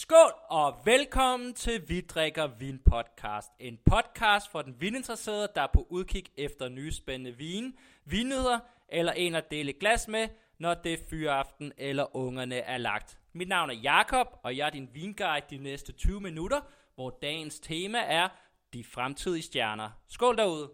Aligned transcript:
Skål 0.00 0.32
og 0.48 0.78
velkommen 0.84 1.54
til 1.54 1.88
Vi 1.88 2.00
drikker 2.00 2.46
vin 2.46 2.78
podcast. 2.90 3.52
En 3.58 3.78
podcast 3.90 4.50
for 4.50 4.62
den 4.62 4.80
vininteresserede, 4.80 5.48
der 5.54 5.62
er 5.62 5.68
på 5.74 5.86
udkig 5.90 6.24
efter 6.36 6.68
nye 6.68 6.92
spændende 6.92 7.36
vin, 7.36 7.78
vinnyheder 8.04 8.58
eller 8.88 9.12
en 9.12 9.34
at 9.34 9.50
dele 9.50 9.72
glas 9.72 10.08
med, 10.08 10.28
når 10.58 10.74
det 10.74 10.92
er 10.92 10.96
fyraften 11.10 11.72
eller 11.76 12.16
ungerne 12.16 12.54
er 12.56 12.78
lagt. 12.78 13.18
Mit 13.32 13.48
navn 13.48 13.70
er 13.70 13.74
Jakob 13.74 14.26
og 14.42 14.56
jeg 14.56 14.66
er 14.66 14.70
din 14.70 14.88
vinguide 14.92 15.46
de 15.50 15.58
næste 15.58 15.92
20 15.92 16.20
minutter, 16.20 16.60
hvor 16.94 17.18
dagens 17.22 17.60
tema 17.60 17.98
er 17.98 18.28
de 18.72 18.84
fremtidige 18.84 19.42
stjerner. 19.42 19.90
Skål 20.08 20.36
derude! 20.36 20.70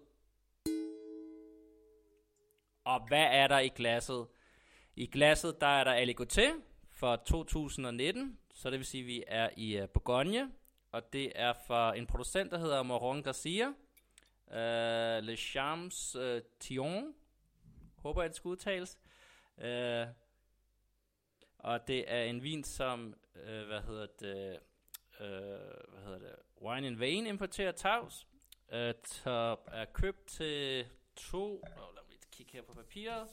Og 2.84 3.08
hvad 3.08 3.26
er 3.30 3.46
der 3.46 3.58
i 3.58 3.68
glasset? 3.68 4.26
I 4.96 5.06
glasset 5.06 5.60
der 5.60 5.66
er 5.66 5.84
der 5.84 6.04
Aligoté 6.04 6.60
for 6.92 7.16
2019, 7.16 8.38
så 8.56 8.70
det 8.70 8.78
vil 8.78 8.86
sige, 8.86 9.00
at 9.00 9.06
vi 9.06 9.24
er 9.26 9.50
i 9.56 9.82
uh, 9.82 9.88
Bourgogne, 9.88 10.52
og 10.92 11.12
det 11.12 11.32
er 11.34 11.52
fra 11.66 11.96
en 11.96 12.06
producent, 12.06 12.50
der 12.50 12.58
hedder 12.58 12.82
Moron 12.82 13.22
Garcia, 13.22 13.66
øh, 14.50 15.18
uh, 15.18 15.24
Le 15.24 15.36
Champs 15.36 16.14
øh, 16.14 16.36
uh, 16.36 16.42
Tion, 16.60 17.14
håber 17.96 18.22
jeg, 18.22 18.28
det 18.28 18.36
skal 18.36 18.48
udtales. 18.48 18.98
Uh, 19.56 20.08
og 21.58 21.88
det 21.88 22.04
er 22.12 22.22
en 22.22 22.42
vin, 22.42 22.64
som, 22.64 23.14
uh, 23.34 23.66
hvad 23.66 23.82
hedder 23.82 24.06
det, 24.20 24.60
uh, 25.20 25.26
hvad 25.92 26.02
hedder 26.04 26.18
det, 26.18 26.36
Wine 26.62 26.86
and 26.86 26.96
Vain 26.96 27.26
importerer 27.26 27.72
Tavs, 27.72 28.26
uh, 28.68 28.74
der 28.74 29.56
er 29.68 29.84
købt 29.84 30.26
til 30.26 30.86
to, 31.16 31.54
oh, 31.54 31.94
lad 31.94 32.02
mig 32.08 32.18
kigge 32.32 32.52
her 32.52 32.62
på 32.62 32.74
papiret, 32.74 33.28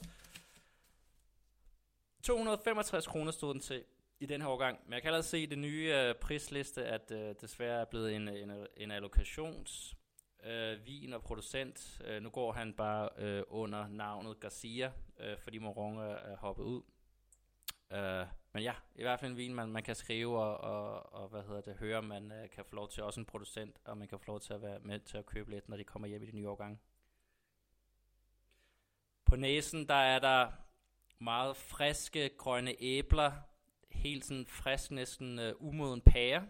265 2.22 3.06
kroner 3.06 3.32
stod 3.32 3.54
den 3.54 3.60
til 3.60 3.84
i 4.20 4.26
den 4.26 4.40
her 4.40 4.48
årgang. 4.48 4.80
Men 4.84 4.92
jeg 4.92 5.02
kan 5.02 5.08
allerede 5.08 5.26
se 5.26 5.38
i 5.38 5.46
det 5.46 5.58
nye 5.58 5.92
øh, 5.94 6.14
prisliste, 6.14 6.84
at 6.84 7.10
øh, 7.10 7.34
desværre 7.40 7.80
er 7.80 7.84
blevet 7.84 8.16
en, 8.16 8.28
en, 8.28 8.66
en 8.76 8.90
allokations 8.90 9.96
øh, 10.44 10.86
vin 10.86 11.12
og 11.12 11.22
producent. 11.22 12.02
Øh, 12.04 12.22
nu 12.22 12.30
går 12.30 12.52
han 12.52 12.72
bare 12.72 13.08
øh, 13.18 13.42
under 13.46 13.88
navnet 13.88 14.40
Garcia, 14.40 14.92
øh, 15.20 15.38
fordi 15.38 15.58
Moron 15.58 15.98
er, 15.98 16.14
er 16.14 16.36
hoppet 16.36 16.64
ud. 16.64 16.82
Øh, 17.92 18.26
men 18.52 18.62
ja, 18.62 18.74
i 18.94 19.02
hvert 19.02 19.20
fald 19.20 19.30
en 19.30 19.36
vin, 19.36 19.54
man, 19.54 19.68
man 19.68 19.82
kan 19.82 19.94
skrive 19.94 20.38
og, 20.38 20.56
og, 20.56 21.12
og 21.12 21.28
hvad 21.28 21.42
hedder 21.42 21.60
det, 21.60 21.76
høre, 21.76 22.02
man 22.02 22.32
øh, 22.32 22.50
kan 22.50 22.64
få 22.64 22.74
lov 22.74 22.88
til 22.88 23.02
også 23.02 23.20
en 23.20 23.26
producent, 23.26 23.76
og 23.84 23.98
man 23.98 24.08
kan 24.08 24.18
få 24.18 24.24
lov 24.26 24.40
til 24.40 24.52
at 24.52 24.62
være 24.62 24.78
med 24.80 25.00
til 25.00 25.18
at 25.18 25.26
købe 25.26 25.50
lidt, 25.50 25.68
når 25.68 25.76
de 25.76 25.84
kommer 25.84 26.08
hjem 26.08 26.22
i 26.22 26.26
de 26.26 26.36
nye 26.36 26.48
årgange. 26.48 26.78
På 29.24 29.36
næsen, 29.36 29.88
der 29.88 29.94
er 29.94 30.18
der 30.18 30.52
meget 31.18 31.56
friske 31.56 32.30
grønne 32.38 32.74
æbler, 32.80 33.32
helt 33.94 34.24
sådan 34.24 34.46
frisk, 34.46 34.90
næsten 34.90 35.38
uh, 35.38 35.44
umoden 35.58 36.00
pære. 36.00 36.46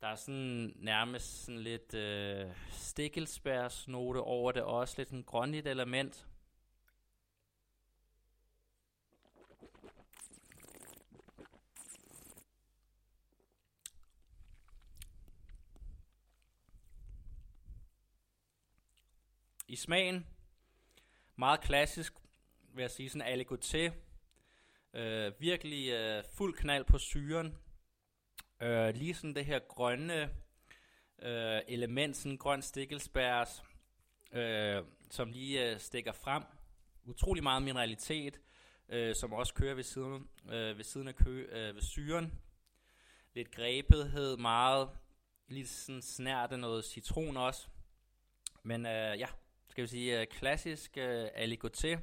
Der 0.00 0.06
er 0.06 0.16
sådan 0.16 0.72
nærmest 0.76 1.44
sådan 1.44 1.60
lidt 1.60 1.94
uh, 1.94 2.56
stikkelsbærsnote 2.70 4.18
over 4.18 4.52
det 4.52 4.62
også, 4.62 4.94
lidt 4.98 5.10
en 5.10 5.24
grønligt 5.24 5.66
element. 5.66 6.26
I 19.68 19.76
smagen, 19.76 20.26
meget 21.36 21.60
klassisk, 21.60 22.14
vil 22.76 22.82
jeg 22.82 22.90
sige, 22.90 23.10
sådan 23.10 23.40
aligoté. 23.40 23.92
Øh, 24.98 25.32
virkelig 25.40 25.90
øh, 25.90 26.24
fuld 26.34 26.54
knald 26.54 26.84
på 26.84 26.98
syren. 26.98 27.58
Øh, 28.62 28.94
lige 28.94 29.14
sådan 29.14 29.34
det 29.34 29.44
her 29.44 29.58
grønne 29.58 30.30
øh, 31.22 31.60
element, 31.68 32.16
sådan 32.16 32.36
grøn 32.36 32.62
stikkelsbærs, 32.62 33.62
øh, 34.32 34.84
som 35.10 35.32
lige 35.32 35.70
øh, 35.70 35.80
stikker 35.80 36.12
frem. 36.12 36.42
Utrolig 37.04 37.42
meget 37.42 37.62
mineralitet, 37.62 38.40
øh, 38.88 39.14
som 39.14 39.32
også 39.32 39.54
kører 39.54 39.74
ved 39.74 39.84
siden, 39.84 40.28
øh, 40.48 40.76
ved 40.76 40.84
siden 40.84 41.08
af 41.08 41.16
kø, 41.16 41.46
øh, 41.50 41.74
ved 41.74 41.82
syren. 41.82 42.32
Lidt 43.34 43.50
grebethed, 43.50 44.36
meget 44.36 44.90
lidt 45.48 45.68
sådan 45.68 46.02
snært 46.02 46.52
af 46.52 46.58
noget 46.58 46.84
citron 46.84 47.36
også. 47.36 47.68
Men 48.62 48.86
øh, 48.86 49.18
ja, 49.18 49.26
skal 49.68 49.82
vi 49.82 49.88
sige 49.88 50.20
øh, 50.20 50.26
klassisk 50.26 50.96
øh, 50.96 51.26
aligoté. 51.26 51.98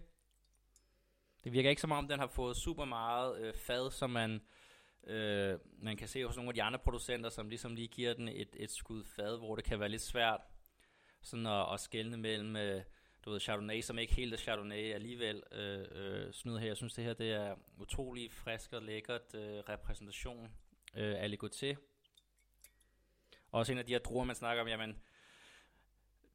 Det 1.43 1.53
virker 1.53 1.69
ikke 1.69 1.81
som 1.81 1.91
om, 1.91 2.07
den 2.07 2.19
har 2.19 2.27
fået 2.27 2.57
super 2.57 2.85
meget 2.85 3.41
øh, 3.41 3.53
fad, 3.53 3.91
som 3.91 4.09
man, 4.09 4.41
øh, 5.07 5.59
man 5.79 5.97
kan 5.97 6.07
se 6.07 6.25
hos 6.25 6.35
nogle 6.35 6.49
af 6.49 6.53
de 6.53 6.63
andre 6.63 6.79
producenter, 6.79 7.29
som 7.29 7.49
ligesom 7.49 7.75
lige 7.75 7.87
giver 7.87 8.13
den 8.13 8.27
et, 8.27 8.49
et 8.55 8.71
skud 8.71 9.03
fad, 9.03 9.37
hvor 9.37 9.55
det 9.55 9.65
kan 9.65 9.79
være 9.79 9.89
lidt 9.89 10.01
svært 10.01 10.41
sådan 11.21 11.47
at, 11.47 11.73
at 11.73 11.79
skelne 11.79 12.17
mellem 12.17 12.55
øh, 12.55 12.81
du 13.25 13.31
ved, 13.31 13.39
Chardonnay, 13.39 13.81
som 13.81 13.99
ikke 13.99 14.13
helt 14.13 14.33
er 14.33 14.37
Chardonnay 14.37 14.93
alligevel 14.93 15.43
øh, 15.51 15.85
øh, 15.91 16.33
snyd 16.33 16.57
her. 16.57 16.67
Jeg 16.67 16.77
synes, 16.77 16.93
det 16.93 17.03
her 17.03 17.13
det 17.13 17.31
er 17.31 17.55
utrolig 17.77 18.31
frisk 18.31 18.73
og 18.73 18.81
lækkert 18.81 19.35
øh, 19.35 19.59
repræsentation 19.69 20.51
øh, 20.95 21.15
af 21.17 21.33
Ligoté. 21.33 21.75
Også 23.51 23.71
en 23.71 23.77
af 23.77 23.85
de 23.85 23.91
her 23.91 23.99
druer, 23.99 24.23
man 24.23 24.35
snakker 24.35 24.61
om, 24.61 24.67
jamen, 24.67 25.01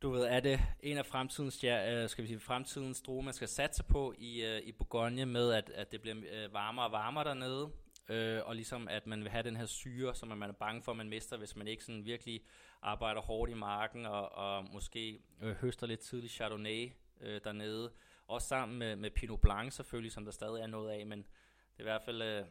du 0.02 0.10
ved, 0.10 0.22
er 0.22 0.40
det 0.40 0.60
en 0.80 0.98
af 0.98 1.06
fremtidens, 1.06 1.64
ja, 1.64 1.94
øh, 1.94 2.08
skal 2.08 2.22
vi 2.22 2.28
sige, 2.28 2.40
fremtidens 2.40 3.00
druer, 3.00 3.22
man 3.22 3.34
skal 3.34 3.48
satse 3.48 3.84
på 3.84 4.14
i, 4.18 4.44
øh, 4.44 4.60
i 4.62 4.72
Bourgogne 4.72 5.26
med, 5.26 5.52
at, 5.52 5.70
at 5.70 5.92
det 5.92 6.00
bliver 6.00 6.16
øh, 6.32 6.52
varmere 6.52 6.86
og 6.86 6.92
varmere 6.92 7.24
dernede, 7.24 7.70
øh, 8.08 8.40
og 8.44 8.56
ligesom 8.56 8.88
at 8.88 9.06
man 9.06 9.22
vil 9.22 9.30
have 9.30 9.42
den 9.42 9.56
her 9.56 9.66
syre, 9.66 10.14
som 10.14 10.28
man 10.28 10.50
er 10.50 10.54
bange 10.54 10.82
for, 10.82 10.92
at 10.92 10.98
man 10.98 11.08
mister, 11.08 11.36
hvis 11.36 11.56
man 11.56 11.68
ikke 11.68 11.84
sådan 11.84 12.04
virkelig 12.04 12.40
arbejder 12.82 13.20
hårdt 13.20 13.50
i 13.50 13.54
marken, 13.54 14.06
og, 14.06 14.32
og 14.32 14.64
måske 14.72 15.20
øh, 15.42 15.54
høster 15.54 15.86
lidt 15.86 16.00
tidlig 16.00 16.30
Chardonnay 16.30 16.92
øh, 17.20 17.40
dernede, 17.44 17.92
også 18.26 18.48
sammen 18.48 18.78
med, 18.78 18.96
med 18.96 19.10
Pinot 19.10 19.40
Blanc 19.40 19.72
selvfølgelig, 19.72 20.12
som 20.12 20.24
der 20.24 20.32
stadig 20.32 20.62
er 20.62 20.66
noget 20.66 20.90
af, 20.90 21.06
men 21.06 21.18
det 21.18 21.78
er 21.78 21.80
i 21.80 21.82
hvert 21.82 22.02
fald... 22.02 22.22
Øh, 22.22 22.44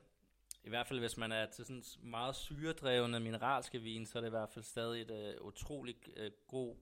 i 0.63 0.69
hvert 0.69 0.87
fald 0.87 0.99
hvis 0.99 1.17
man 1.17 1.31
er 1.31 1.45
til 1.45 1.65
sådan 1.65 1.83
meget 2.03 2.35
syredrevne 2.35 3.19
mineralske 3.19 3.79
vin, 3.79 4.05
så 4.05 4.17
er 4.17 4.21
det 4.21 4.27
i 4.27 4.29
hvert 4.29 4.49
fald 4.49 4.65
stadig 4.65 5.01
et 5.01 5.35
uh, 5.39 5.47
utroligt 5.47 6.09
uh, 6.17 6.25
god 6.47 6.75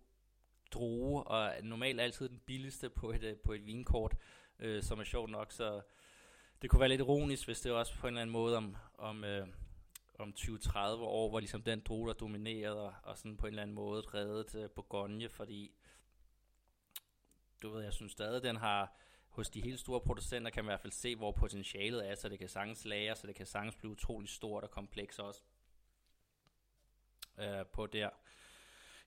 drue, 0.72 1.24
og 1.24 1.46
er 1.46 1.62
normalt 1.62 2.02
altid 2.02 2.30
den 2.30 2.42
billigste 2.46 2.90
på 2.90 3.12
et, 3.12 3.24
øh, 3.24 3.38
på 3.38 3.54
et 3.54 3.66
vinkort, 3.66 4.16
øh, 4.60 4.84
som 4.84 5.00
er 5.00 5.04
sjovt 5.04 5.30
nok, 5.30 5.52
så 5.52 5.82
det 6.62 6.70
kunne 6.70 6.80
være 6.80 6.90
lidt 6.90 7.02
ironisk, 7.02 7.46
hvis 7.46 7.62
det 7.62 7.72
også 7.72 7.98
på 8.00 8.08
en 8.08 8.14
eller 8.14 8.22
anden 8.22 8.34
måde 8.34 8.58
om, 8.58 8.76
om, 8.98 9.24
øh, 9.24 9.48
om 10.20 10.34
20-30 10.38 10.78
år, 11.04 11.30
hvor 11.30 11.40
ligesom 11.40 11.62
den 11.62 11.80
drue, 11.80 12.08
der 12.08 12.14
dominerede, 12.14 12.82
og, 12.82 12.94
og 13.04 13.18
sådan 13.18 13.38
på 13.38 13.48
en 13.48 13.54
eller 13.54 13.62
anden 13.62 13.76
måde 13.76 14.02
reddet 14.02 14.56
øh, 14.56 14.70
Bourgogne, 14.70 15.30
fordi 15.30 15.72
du 17.62 17.70
ved, 17.70 17.84
jeg 17.84 17.94
synes 17.94 18.12
stadig, 18.12 18.44
den 18.44 18.56
har, 18.56 18.98
hos 19.30 19.50
de 19.50 19.62
helt 19.62 19.80
store 19.80 20.02
producenter 20.02 20.52
kan 20.52 20.64
man 20.64 20.70
i 20.70 20.72
hvert 20.72 20.82
fald 20.82 20.94
se, 20.94 21.16
hvor 21.16 21.32
potentialet 21.32 22.10
er, 22.10 22.16
så 22.16 22.30
det 22.30 22.40
kan 22.40 22.50
sagtens 22.50 22.86
lære, 22.86 23.16
så 23.16 23.28
det 23.28 23.36
kan 23.36 23.46
sagtens 23.46 23.76
blive 23.76 23.92
utrolig 23.92 24.30
stort 24.30 24.64
og 24.64 24.72
kompleks 24.72 25.20
også 25.20 25.42
øh, 27.38 27.66
på 27.66 27.88
der. 27.88 28.10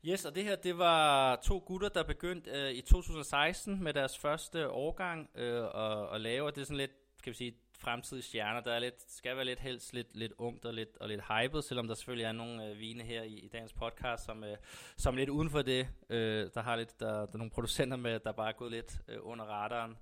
Yes, 0.04 0.24
og 0.24 0.34
det 0.34 0.44
her, 0.44 0.56
det 0.56 0.78
var 0.78 1.36
to 1.36 1.62
gutter, 1.66 1.88
der 1.88 2.02
begyndte 2.02 2.50
øh, 2.50 2.70
i 2.70 2.80
2016 2.80 3.82
med 3.82 3.94
deres 3.94 4.18
første 4.18 4.68
årgang 4.70 5.30
øh, 5.34 5.62
og, 5.62 6.08
og 6.08 6.20
lave, 6.20 6.46
og 6.46 6.54
det 6.54 6.60
er 6.60 6.64
sådan 6.64 6.76
lidt, 6.76 6.90
kan 7.22 7.30
vi 7.30 7.36
sige, 7.36 7.54
fremtidige 7.78 8.22
stjerner, 8.22 8.60
der 8.60 8.72
er 8.72 8.78
lidt, 8.78 9.10
skal 9.12 9.36
være 9.36 9.44
lidt 9.44 9.60
helst 9.60 9.92
lidt, 9.92 10.16
lidt 10.16 10.32
ungt 10.38 10.64
og 10.64 10.74
lidt, 10.74 10.96
og 11.00 11.08
lidt 11.08 11.20
hyped, 11.20 11.62
selvom 11.62 11.88
der 11.88 11.94
selvfølgelig 11.94 12.24
er 12.24 12.32
nogle 12.32 12.66
øh, 12.66 12.78
vine 12.78 13.02
her 13.02 13.22
i, 13.22 13.34
i 13.34 13.48
dagens 13.48 13.72
podcast, 13.72 14.24
som, 14.24 14.44
øh, 14.44 14.56
som 14.96 15.16
lidt 15.16 15.28
uden 15.28 15.50
for 15.50 15.62
det, 15.62 15.88
øh, 16.10 16.50
der 16.54 16.60
har 16.60 16.76
lidt, 16.76 17.00
der, 17.00 17.12
der 17.12 17.32
er 17.32 17.38
nogle 17.38 17.50
producenter 17.50 17.96
med, 17.96 18.20
der 18.20 18.32
bare 18.32 18.48
er 18.48 18.56
gået 18.56 18.70
lidt 18.70 18.98
øh, 19.08 19.18
under 19.20 19.44
radaren. 19.44 19.96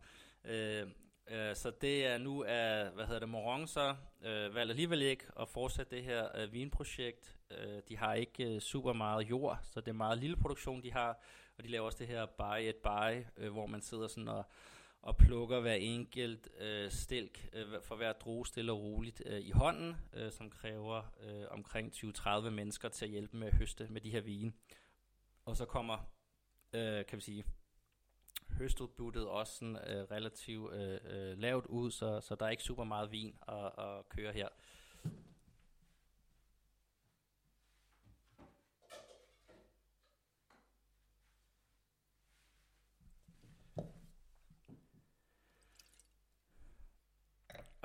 Øh, 0.45 0.87
øh, 1.31 1.56
så 1.56 1.72
det 1.81 2.06
er 2.06 2.19
nu 2.19 2.44
af, 2.44 2.91
hvad 2.91 3.06
hedder 3.06 3.20
det, 3.20 3.28
Moron 3.28 3.67
så, 3.67 3.96
øh, 4.23 4.55
valgte 4.55 4.73
alligevel 4.73 5.02
ikke 5.02 5.25
at 5.40 5.49
fortsætte 5.49 5.96
det 5.96 6.05
her 6.05 6.28
øh, 6.34 6.52
vinprojekt, 6.52 7.37
Øh, 7.50 7.82
de 7.88 7.96
har 7.96 8.14
ikke 8.14 8.55
øh, 8.55 8.61
super 8.61 8.93
meget 8.93 9.31
jord, 9.31 9.58
så 9.62 9.81
det 9.81 9.88
er 9.88 9.93
meget 9.93 10.19
lille 10.19 10.37
produktion, 10.37 10.82
de 10.82 10.93
har. 10.93 11.19
Og 11.58 11.64
de 11.64 11.69
laver 11.69 11.87
også 11.87 11.99
det 11.99 12.06
her 12.06 12.26
buy 12.26 12.61
et 12.61 12.76
buy, 12.76 13.25
øh, 13.37 13.52
hvor 13.52 13.67
man 13.67 13.82
sidder 13.82 14.08
sådan 14.08 14.28
og, 14.28 14.44
og 15.02 15.17
plukker 15.17 15.61
hver 15.61 15.75
enkelt 15.75 16.49
øh, 16.58 16.90
stilk 16.90 17.49
øh, 17.52 17.67
for 17.82 17.96
hver 17.96 18.12
droge 18.12 18.46
stille 18.46 18.72
og 18.72 18.81
roligt 18.81 19.22
øh, 19.26 19.40
i 19.40 19.50
hånden, 19.50 19.96
øh, 20.12 20.32
som 20.32 20.50
kræver 20.50 21.02
øh, 21.22 21.44
omkring 21.50 21.93
20-30 21.93 22.50
mennesker 22.50 22.88
til 22.88 23.05
at 23.05 23.11
hjælpe 23.11 23.37
med 23.37 23.46
at 23.46 23.55
høste 23.55 23.87
med 23.90 24.00
de 24.00 24.11
her 24.11 24.20
vine. 24.20 24.52
Og 25.44 25.56
så 25.56 25.64
kommer, 25.64 25.99
øh, 26.72 27.06
kan 27.06 27.17
vi 27.17 27.22
sige, 27.22 27.44
høstudbuddet 28.58 29.26
også 29.26 29.52
sådan, 29.52 29.76
øh, 29.76 30.04
relativt 30.10 30.75
øh, 30.75 30.98
øh, 31.04 31.38
lavt 31.38 31.66
ud, 31.66 31.90
så, 31.90 32.20
så 32.20 32.34
der 32.34 32.46
er 32.46 32.50
ikke 32.50 32.62
super 32.62 32.84
meget 32.84 33.12
vin 33.12 33.34
at, 33.48 33.72
at 33.78 34.08
køre 34.08 34.32
her. 34.32 34.48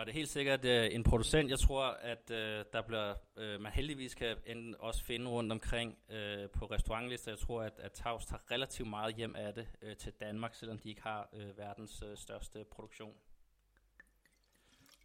Og 0.02 0.08
det 0.08 0.14
er 0.14 0.16
helt 0.16 0.30
sikkert 0.30 0.66
øh, 0.66 0.96
en 0.96 1.04
producent, 1.04 1.50
jeg 1.50 1.60
tror, 1.60 1.84
at 1.84 2.32
øh, 2.32 2.66
der 2.74 2.82
bliver, 2.82 3.16
øh, 3.38 3.62
man 3.62 3.72
heldigvis 3.72 4.16
kan 4.16 4.38
enten 4.46 4.76
også 4.80 5.04
finde 5.04 5.30
rundt 5.30 5.52
omkring 5.52 5.98
øh, 6.10 6.50
på 6.50 6.66
restaurantlister. 6.66 7.32
Jeg 7.32 7.40
tror, 7.40 7.62
at, 7.62 7.80
at 7.80 7.92
Tavs 7.92 8.26
tager 8.26 8.52
relativt 8.52 8.90
meget 8.90 9.16
hjem 9.16 9.36
af 9.36 9.54
det 9.54 9.68
øh, 9.82 9.98
til 9.98 10.14
Danmark, 10.20 10.56
selvom 10.56 10.78
de 10.78 10.90
ikke 10.90 11.02
har 11.02 11.30
øh, 11.34 11.58
verdens 11.58 12.04
øh, 12.06 12.18
største 12.18 12.66
produktion. 12.72 13.14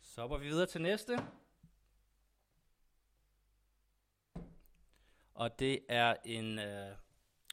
Så 0.02 0.20
hopper 0.20 0.38
vi 0.38 0.46
videre 0.46 0.66
til 0.66 0.81
næste. 0.81 1.19
Og 5.34 5.58
det 5.58 5.81
er 5.88 6.16
en... 6.25 6.58
Øh, 6.58 7.05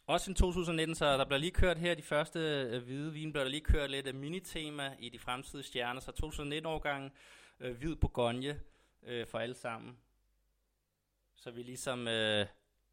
også 0.07 0.31
en 0.31 0.35
2019, 0.35 0.95
så 0.95 1.17
der 1.17 1.25
bliver 1.25 1.39
lige 1.39 1.51
kørt 1.51 1.77
her 1.77 1.95
de 1.95 2.01
første 2.01 2.39
øh, 2.39 2.83
hvide 2.83 3.13
vin, 3.13 3.31
bliver 3.31 3.43
der 3.43 3.51
lige 3.51 3.61
kørt 3.61 3.91
lidt 3.91 4.07
af 4.07 4.13
minitema 4.13 4.95
i 4.99 5.09
de 5.09 5.19
fremtidige 5.19 5.65
stjerner, 5.65 6.01
så 6.01 6.11
2019-årgangen 6.11 7.11
øh, 7.59 7.77
hvid 7.77 7.95
Bourgogne 7.95 8.59
øh, 9.03 9.27
for 9.27 9.39
alle 9.39 9.55
sammen. 9.55 9.97
Så 11.35 11.51
vi 11.51 11.63
ligesom 11.63 12.07
øh, 12.07 12.45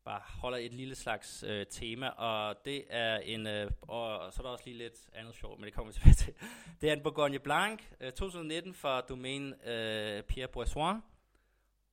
bare 0.05 0.21
holder 0.41 0.59
et 0.59 0.73
lille 0.73 0.95
slags 0.95 1.43
øh, 1.43 1.67
tema, 1.71 2.09
og 2.09 2.57
det 2.65 2.85
er 2.89 3.19
en, 3.19 3.47
øh, 3.47 3.71
og 3.83 4.33
så 4.33 4.43
er 4.43 4.43
der 4.43 4.51
også 4.51 4.65
lige 4.65 4.79
lidt 4.79 5.09
andet 5.13 5.35
sjovt, 5.35 5.59
men 5.59 5.65
det 5.65 5.75
kommer 5.75 5.93
vi 5.93 5.95
tilbage 5.99 6.15
til. 6.15 6.35
Det 6.81 6.89
er 6.89 6.93
en 6.93 7.03
Bourgogne 7.03 7.39
Blanc 7.39 7.81
øh, 8.01 8.13
2019 8.13 8.75
fra 8.75 9.01
domæne 9.01 9.69
øh, 9.69 10.23
Pierre 10.23 10.49
Boissoin, 10.49 11.01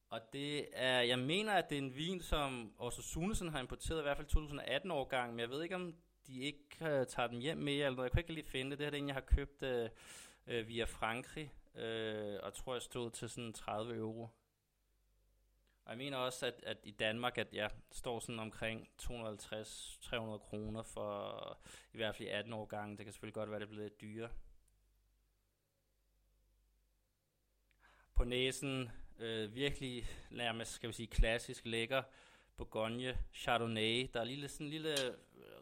og 0.10 0.22
det 0.34 0.68
er, 0.74 1.02
jeg 1.02 1.20
mener, 1.20 1.54
at 1.54 1.70
det 1.70 1.78
er 1.78 1.82
en 1.82 1.96
vin, 1.96 2.22
som 2.22 2.74
også 2.78 3.02
Sunesen 3.02 3.50
har 3.50 3.60
importeret, 3.60 4.00
i 4.00 4.02
hvert 4.02 4.18
fald 4.18 4.28
2018 4.28 4.92
årgang, 4.92 5.32
men 5.32 5.40
jeg 5.40 5.50
ved 5.50 5.64
ikke, 5.64 5.76
om 5.76 5.96
de 6.28 6.40
ikke 6.40 6.68
uh, 6.82 6.88
tager 6.88 7.28
den 7.28 7.40
hjem 7.40 7.58
mere, 7.58 7.86
eller 7.86 7.96
noget. 7.96 8.04
Jeg 8.04 8.12
kunne 8.12 8.20
ikke 8.20 8.34
lige 8.34 8.46
finde 8.46 8.72
det. 8.72 8.80
Det 8.80 8.86
her 8.86 8.92
er 8.92 8.98
en, 8.98 9.08
jeg 9.08 9.16
har 9.16 9.22
købt 9.22 9.64
uh, 9.64 9.90
uh, 10.56 10.68
via 10.68 10.84
Frankrig, 10.84 11.54
uh, 11.76 12.46
og 12.46 12.54
tror, 12.54 12.74
jeg 12.74 12.82
stod 12.82 13.12
til 13.12 13.30
sådan 13.30 13.54
30 13.54 13.96
euro. 13.96 14.30
Og 15.86 15.92
jeg 15.92 15.98
mener 15.98 16.18
også, 16.18 16.46
at, 16.46 16.64
at 16.64 16.78
i 16.84 16.92
Danmark, 16.92 17.38
at 17.38 17.54
jeg 17.54 17.72
står 17.92 18.20
sådan 18.20 18.40
omkring 18.40 18.88
250-300 19.02 20.38
kroner 20.38 20.84
for 20.84 21.58
i 21.94 21.98
hvert 21.98 22.16
fald 22.16 22.30
18 22.30 22.54
år 22.54 22.66
gange. 22.66 22.98
Det 22.98 23.06
kan 23.06 23.14
selvfølgelig 23.14 23.34
godt 23.34 23.52
være, 23.52 23.60
det 23.60 23.70
bliver 23.70 23.84
lidt 23.84 24.02
dyrere. 24.02 24.30
På 28.16 28.24
næsen 28.24 28.90
Øh, 29.20 29.56
virkelig 29.56 30.08
nærmest, 30.30 30.72
skal 30.72 30.88
vi 30.88 30.94
sige, 30.94 31.08
klassisk 31.08 31.66
lækker 31.66 32.04
Bourgogne 32.58 33.18
Chardonnay. 33.34 34.10
Der 34.14 34.20
er 34.20 34.24
lige 34.24 34.48
sådan 34.48 34.66
en 34.66 34.72
lille 34.72 35.08
øh, 35.08 35.14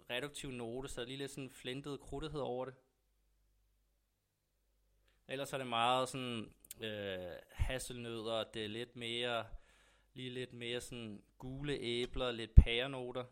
reduktiv 0.10 0.52
note, 0.52 0.90
så 0.90 0.96
der 0.96 1.02
er 1.02 1.08
lige 1.08 1.18
lidt 1.18 1.32
sådan 1.32 1.50
flintet 1.50 2.00
krudtighed 2.00 2.40
over 2.40 2.66
det. 2.66 2.74
Ellers 5.28 5.54
er 5.54 5.58
det 5.58 5.68
meget 5.68 6.10
sådan 6.10 6.54
øh, 6.82 7.36
hasselnødder, 7.52 8.44
det 8.44 8.64
er 8.64 8.70
lidt 8.70 8.96
mere, 8.96 9.46
lige 10.14 10.30
lidt 10.30 10.54
mere 10.54 10.82
sådan 10.82 11.24
gule 11.38 11.74
æbler, 11.74 12.32
lidt 12.32 12.56
pærenoter. 12.56 13.26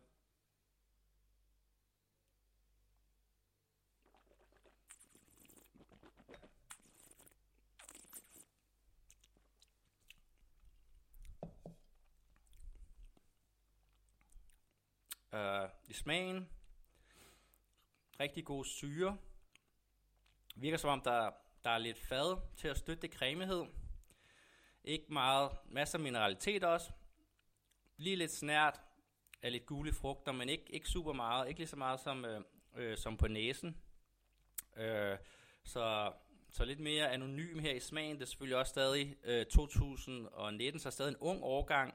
Øh, 15.34 15.70
i 15.88 15.94
smagen. 15.94 16.50
Rigtig 18.20 18.46
god 18.46 18.66
syre. 18.66 19.18
Virker 20.56 20.78
som 20.78 20.90
om, 20.90 21.02
der, 21.02 21.32
der 21.64 21.70
er 21.70 21.78
lidt 21.78 22.00
fad 22.00 22.38
til 22.58 22.68
at 22.68 22.78
støtte 22.78 23.02
det 23.02 23.14
cremighed. 23.14 23.66
Ikke 24.84 25.14
meget, 25.14 25.52
masser 25.66 25.98
af 25.98 26.04
mineralitet 26.04 26.64
også. 26.64 26.92
Lige 27.98 28.16
lidt 28.16 28.32
snært 28.32 28.82
af 29.42 29.52
lidt 29.52 29.66
gule 29.66 29.94
frugter, 29.94 30.32
men 30.32 30.50
ikke, 30.50 30.66
ikke 30.70 30.90
super 30.90 31.14
meget. 31.14 31.48
Ikke 31.48 31.60
lige 31.60 31.68
så 31.68 31.76
meget 31.76 32.00
som, 32.00 32.26
øh, 32.26 32.42
øh, 32.76 32.98
som 32.98 33.18
på 33.18 33.28
næsen. 33.28 33.78
Øh, 34.78 35.18
så, 35.64 36.14
så 36.52 36.66
lidt 36.66 36.80
mere 36.80 37.12
anonym 37.12 37.60
her 37.60 37.74
i 37.74 37.80
smagen. 37.80 38.16
Det 38.16 38.22
er 38.22 38.26
selvfølgelig 38.26 38.58
også 38.58 38.70
stadig 38.70 39.16
øh, 39.24 39.46
2019, 39.46 40.80
så 40.80 40.92
stadig 40.92 41.10
en 41.10 41.18
ung 41.18 41.44
årgang. 41.44 41.94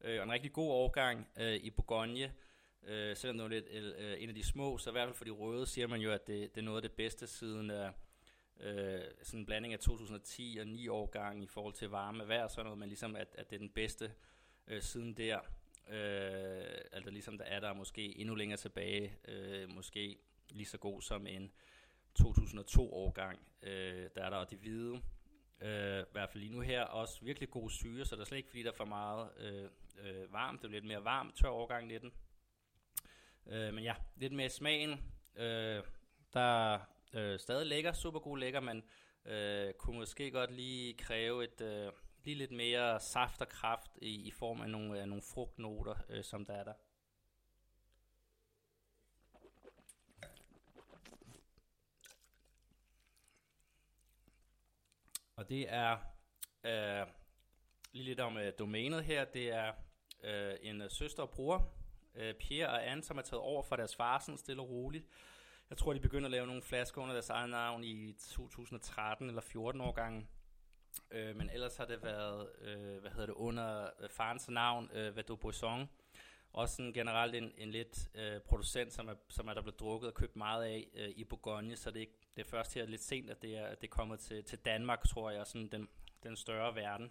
Øh, 0.00 0.18
og 0.18 0.24
en 0.24 0.32
rigtig 0.32 0.52
god 0.52 0.70
årgang 0.70 1.28
øh, 1.36 1.54
i 1.54 1.70
Bourgogne. 1.70 2.34
Øh, 2.82 3.16
selvom 3.16 3.38
det 3.38 3.44
er 3.44 3.48
lidt, 3.48 3.96
øh, 3.98 4.22
en 4.22 4.28
af 4.28 4.34
de 4.34 4.44
små, 4.44 4.78
så 4.78 4.90
i 4.90 4.92
hvert 4.92 5.08
fald 5.08 5.16
for 5.16 5.24
de 5.24 5.30
røde 5.30 5.66
siger 5.66 5.86
man 5.86 6.00
jo, 6.00 6.12
at 6.12 6.26
det, 6.26 6.54
det 6.54 6.60
er 6.60 6.64
noget 6.64 6.78
af 6.78 6.82
det 6.82 6.92
bedste 6.92 7.26
siden 7.26 7.70
øh, 7.70 7.92
øh, 8.60 9.00
sådan 9.22 9.40
en 9.40 9.46
blanding 9.46 9.74
af 9.74 9.80
2010 9.80 10.58
og 10.60 10.66
9 10.66 10.88
årgang 10.88 11.42
i 11.42 11.46
forhold 11.46 11.74
til 11.74 11.88
varme 11.88 12.28
vejr, 12.28 12.48
sådan 12.48 12.64
noget, 12.64 12.78
men 12.78 12.88
ligesom 12.88 13.16
at, 13.16 13.28
at 13.38 13.50
det 13.50 13.56
er 13.56 13.60
den 13.60 13.70
bedste 13.70 14.12
øh, 14.66 14.82
siden 14.82 15.14
der. 15.14 15.38
Øh, 15.88 16.78
altså 16.92 17.10
ligesom 17.10 17.38
der 17.38 17.44
er 17.44 17.60
der 17.60 17.72
måske 17.72 18.18
endnu 18.18 18.34
længere 18.34 18.56
tilbage, 18.56 19.16
øh, 19.28 19.70
måske 19.74 20.18
lige 20.50 20.66
så 20.66 20.78
god 20.78 21.02
som 21.02 21.26
en 21.26 21.52
2002-årgang. 22.20 23.38
Øh, 23.62 24.08
der 24.14 24.24
er 24.24 24.30
der 24.30 24.36
og 24.36 24.50
de 24.50 24.56
hvide, 24.56 25.02
øh, 25.60 26.00
i 26.00 26.12
hvert 26.12 26.30
fald 26.30 26.42
lige 26.42 26.52
nu 26.52 26.60
her, 26.60 26.82
også 26.82 27.24
virkelig 27.24 27.50
god 27.50 27.70
syre, 27.70 28.04
så 28.04 28.14
der 28.16 28.20
er 28.20 28.24
slet 28.24 28.38
ikke 28.38 28.48
fordi, 28.48 28.62
der 28.62 28.70
er 28.70 28.74
for 28.74 28.84
meget 28.84 29.30
øh, 29.38 29.68
øh, 29.98 30.32
varmt. 30.32 30.62
Det 30.62 30.68
er 30.68 30.72
lidt 30.72 30.84
mere 30.84 31.04
varmt, 31.04 31.36
tør 31.36 31.48
årgang 31.48 31.86
19. 31.86 32.12
Øh, 33.48 33.74
men 33.74 33.84
ja, 33.84 33.94
lidt 34.16 34.32
mere 34.32 34.48
smagen. 34.48 35.12
Øh, 35.36 35.82
der 36.32 36.74
er 36.74 36.80
øh, 37.12 37.38
stadig 37.38 37.66
lækker, 37.66 37.92
super 37.92 38.20
god 38.20 38.38
lækker, 38.38 38.60
men 38.60 38.82
øh, 39.24 39.72
kunne 39.74 39.98
måske 39.98 40.30
godt 40.30 40.50
lige 40.50 40.94
kræve 40.94 41.44
et 41.44 41.60
øh, 41.60 41.92
lige 42.24 42.34
lidt 42.34 42.52
mere 42.52 43.00
saft 43.00 43.40
og 43.40 43.48
kraft 43.48 43.90
i, 44.02 44.28
i 44.28 44.30
form 44.30 44.60
af 44.60 44.70
nogle, 44.70 45.00
øh, 45.00 45.06
nogle 45.06 45.22
frugtnoter, 45.22 45.94
øh, 46.08 46.24
som 46.24 46.44
der 46.44 46.54
er 46.54 46.64
der. 46.64 46.72
Og 55.36 55.48
det 55.48 55.66
er 55.68 55.98
øh, 56.64 57.06
lige 57.92 58.04
lidt 58.04 58.20
om 58.20 58.36
øh, 58.36 58.52
domænet 58.58 59.04
her. 59.04 59.24
Det 59.24 59.48
er 59.48 59.72
øh, 60.22 60.54
en 60.62 60.80
øh, 60.80 60.90
søster 60.90 61.22
og 61.22 61.30
bror, 61.30 61.75
øh, 62.16 62.34
Pierre 62.34 62.68
og 62.68 62.90
Anne, 62.90 63.02
som 63.02 63.18
er 63.18 63.22
taget 63.22 63.40
over 63.40 63.62
fra 63.62 63.76
deres 63.76 63.96
far 63.96 64.18
sådan 64.18 64.38
stille 64.38 64.62
og 64.62 64.70
roligt. 64.70 65.06
Jeg 65.70 65.78
tror, 65.78 65.92
de 65.92 66.00
begynder 66.00 66.26
at 66.26 66.30
lave 66.30 66.46
nogle 66.46 66.62
flasker 66.62 67.02
under 67.02 67.14
deres 67.14 67.30
eget 67.30 67.50
navn 67.50 67.84
i 67.84 68.12
2013 68.12 69.28
eller 69.28 69.42
14 69.42 69.80
år 69.80 69.92
gange. 69.92 70.26
Øh, 71.10 71.36
men 71.36 71.50
ellers 71.50 71.76
har 71.76 71.84
det 71.84 72.02
været, 72.02 72.48
øh, 72.60 73.00
hvad 73.00 73.10
hedder 73.10 73.26
det, 73.26 73.32
under 73.32 73.90
øh, 74.00 74.10
farens 74.10 74.48
navn, 74.48 74.90
øh, 74.92 75.16
Vado 75.16 75.36
Boisson. 75.36 75.88
Også 76.52 76.76
sådan 76.76 76.92
generelt 76.92 77.34
en, 77.34 77.52
en 77.58 77.70
lidt 77.70 78.08
øh, 78.14 78.40
producent, 78.40 78.92
som 78.92 79.08
er, 79.08 79.14
som 79.28 79.48
er 79.48 79.54
der 79.54 79.62
blevet 79.62 79.80
drukket 79.80 80.08
og 80.08 80.14
købt 80.14 80.36
meget 80.36 80.64
af 80.64 80.88
øh, 80.94 81.08
i 81.08 81.24
Bourgogne, 81.24 81.76
så 81.76 81.90
det 81.90 81.96
er, 81.96 82.00
ikke, 82.00 82.18
det 82.36 82.44
er 82.44 82.48
først 82.48 82.74
her 82.74 82.86
lidt 82.86 83.02
sent, 83.02 83.30
at 83.30 83.42
det 83.42 83.56
er, 83.56 83.66
at 83.66 83.80
det 83.80 83.86
er 83.86 83.90
kommet 83.90 84.20
til, 84.20 84.44
til 84.44 84.58
Danmark, 84.58 85.08
tror 85.08 85.30
jeg, 85.30 85.46
sådan 85.46 85.68
den, 85.68 85.88
den 86.22 86.36
større 86.36 86.74
verden. 86.74 87.10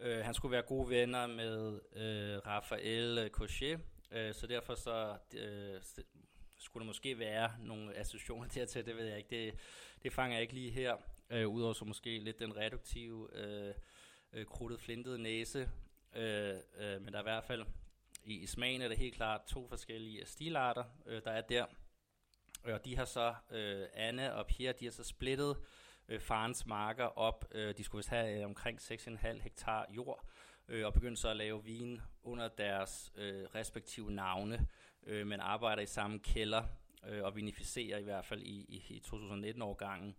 Øh, 0.00 0.24
han 0.24 0.34
skulle 0.34 0.52
være 0.52 0.62
gode 0.62 0.88
venner 0.88 1.26
med 1.26 1.80
øh, 1.96 2.38
Raphael 2.46 3.28
Cochet, 3.32 3.80
øh, 4.10 4.34
så 4.34 4.46
derfor 4.46 4.74
så 4.74 5.16
øh, 5.34 5.80
skulle 6.58 6.80
der 6.80 6.86
måske 6.86 7.18
være 7.18 7.50
nogle 7.58 7.96
associationer 7.96 8.48
dertil, 8.54 8.86
det 8.86 8.96
ved 8.96 9.04
jeg 9.04 9.18
ikke. 9.18 9.30
Det, 9.30 9.54
det 10.02 10.12
fanger 10.12 10.36
jeg 10.36 10.42
ikke 10.42 10.54
lige 10.54 10.70
her, 10.70 10.96
øh, 11.30 11.48
udover 11.48 11.72
så 11.72 11.84
måske 11.84 12.18
lidt 12.18 12.38
den 12.38 12.56
reduktive, 12.56 13.28
øh, 13.36 13.74
øh, 14.32 14.46
krudtet, 14.46 14.80
flintede 14.80 15.18
næse. 15.18 15.70
Øh, 16.16 16.54
øh, 16.78 17.02
men 17.02 17.12
der 17.12 17.18
er 17.18 17.22
i 17.22 17.30
hvert 17.30 17.44
fald, 17.44 17.64
i, 18.24 18.34
i 18.34 18.46
smagen 18.46 18.82
er 18.82 18.88
det 18.88 18.98
helt 18.98 19.14
klart 19.14 19.40
to 19.46 19.68
forskellige 19.68 20.26
stilarter, 20.26 20.84
øh, 21.06 21.22
der 21.24 21.30
er 21.30 21.40
der. 21.40 21.66
Og 22.62 22.84
de 22.84 22.96
har 22.96 23.04
så, 23.04 23.34
øh, 23.50 23.86
Anne 23.94 24.34
og 24.34 24.46
Pierre, 24.46 24.74
de 24.80 24.84
har 24.84 24.92
så 24.92 25.04
splittet 25.04 25.56
øh, 25.56 25.64
Øh, 26.10 26.20
farens 26.20 26.66
marker 26.66 27.04
op. 27.04 27.44
Øh, 27.52 27.76
de 27.76 27.84
skulle 27.84 27.98
vist 27.98 28.08
have 28.08 28.38
øh, 28.38 28.44
omkring 28.44 28.78
6,5 28.80 29.42
hektar 29.42 29.86
jord, 29.90 30.24
øh, 30.68 30.86
og 30.86 30.92
begyndte 30.92 31.20
så 31.20 31.28
at 31.28 31.36
lave 31.36 31.64
vin 31.64 32.00
under 32.22 32.48
deres 32.48 33.12
øh, 33.16 33.44
respektive 33.54 34.10
navne, 34.10 34.66
øh, 35.06 35.26
men 35.26 35.40
arbejder 35.40 35.82
i 35.82 35.86
samme 35.86 36.18
kælder 36.18 36.62
øh, 37.08 37.24
og 37.24 37.36
vinificerer 37.36 37.98
i 37.98 38.02
hvert 38.02 38.24
fald 38.24 38.42
i, 38.42 38.64
i, 38.68 38.84
i 38.88 39.02
2019-årgangen. 39.06 40.16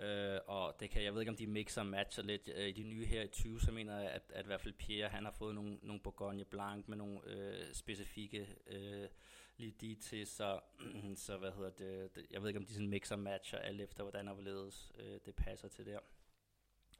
Øh, 0.00 0.38
og 0.46 0.76
det 0.80 0.90
kan, 0.90 1.04
jeg 1.04 1.12
ved 1.14 1.20
ikke 1.20 1.30
om 1.30 1.36
de 1.36 1.46
mixer 1.46 1.80
og 1.80 1.86
matcher 1.86 2.24
lidt 2.24 2.48
øh, 2.54 2.68
i 2.68 2.72
de 2.72 2.82
nye 2.82 3.06
her 3.06 3.22
i 3.22 3.28
20, 3.28 3.60
så 3.60 3.72
mener 3.72 3.98
jeg, 3.98 4.10
at, 4.10 4.22
at 4.34 4.44
i 4.44 4.46
hvert 4.46 4.60
fald 4.60 4.74
Pierre, 4.74 5.08
han 5.08 5.24
har 5.24 5.32
fået 5.32 5.54
nogle, 5.54 5.78
nogle 5.82 6.00
Bourgogne 6.02 6.44
Blanc 6.44 6.88
med 6.88 6.96
nogle 6.96 7.20
øh, 7.26 7.74
specifikke 7.74 8.48
øh, 8.66 9.08
lige 9.56 9.74
de 9.80 9.94
til, 9.94 10.26
så, 10.26 10.60
så 11.26 11.36
hvad 11.36 11.52
hedder 11.52 11.70
det, 11.70 12.14
det, 12.14 12.26
jeg 12.30 12.42
ved 12.42 12.48
ikke 12.48 12.58
om 12.58 12.66
de 12.66 12.72
sådan 12.72 12.88
mixer 12.88 13.16
matcher 13.16 13.58
alt 13.58 13.80
efter, 13.80 14.02
hvordan 14.02 14.28
overledes 14.28 14.92
øh, 14.98 15.20
det 15.24 15.34
passer 15.34 15.68
til 15.68 15.86
der. 15.86 15.98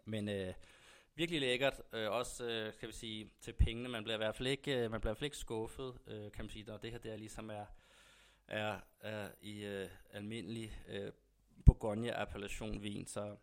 Men 0.05 0.29
øh, 0.29 0.55
virkelig 1.15 1.41
lækkert, 1.41 1.83
øh, 1.93 2.11
også 2.11 2.45
øh, 2.45 2.73
kan 2.81 2.89
vi 2.89 2.93
sige 2.93 3.31
til 3.41 3.53
pengene, 3.53 3.89
man 3.89 4.03
bliver 4.03 4.17
i 4.17 4.25
hvert 4.25 4.37
fald 4.37 4.49
ikke, 4.49 4.77
øh, 4.77 4.91
man 4.91 5.01
bliver 5.01 5.11
i 5.11 5.13
hvert 5.13 5.19
fald 5.19 5.27
ikke 5.27 5.37
skuffet, 5.37 5.99
øh, 6.07 6.33
kan 6.33 6.45
man 6.45 6.51
sige, 6.51 6.65
når 6.65 6.77
det 6.77 6.91
her 6.91 6.99
der 6.99 7.17
ligesom 7.17 7.51
er, 7.51 7.67
er, 8.49 8.81
er 9.01 9.31
i 9.41 9.65
øh, 9.65 9.89
almindelig 10.11 10.83
øh, 10.89 11.13
Bourgogne 11.65 12.15
appellation 12.15 12.83
vin, 12.83 13.07
så 13.07 13.37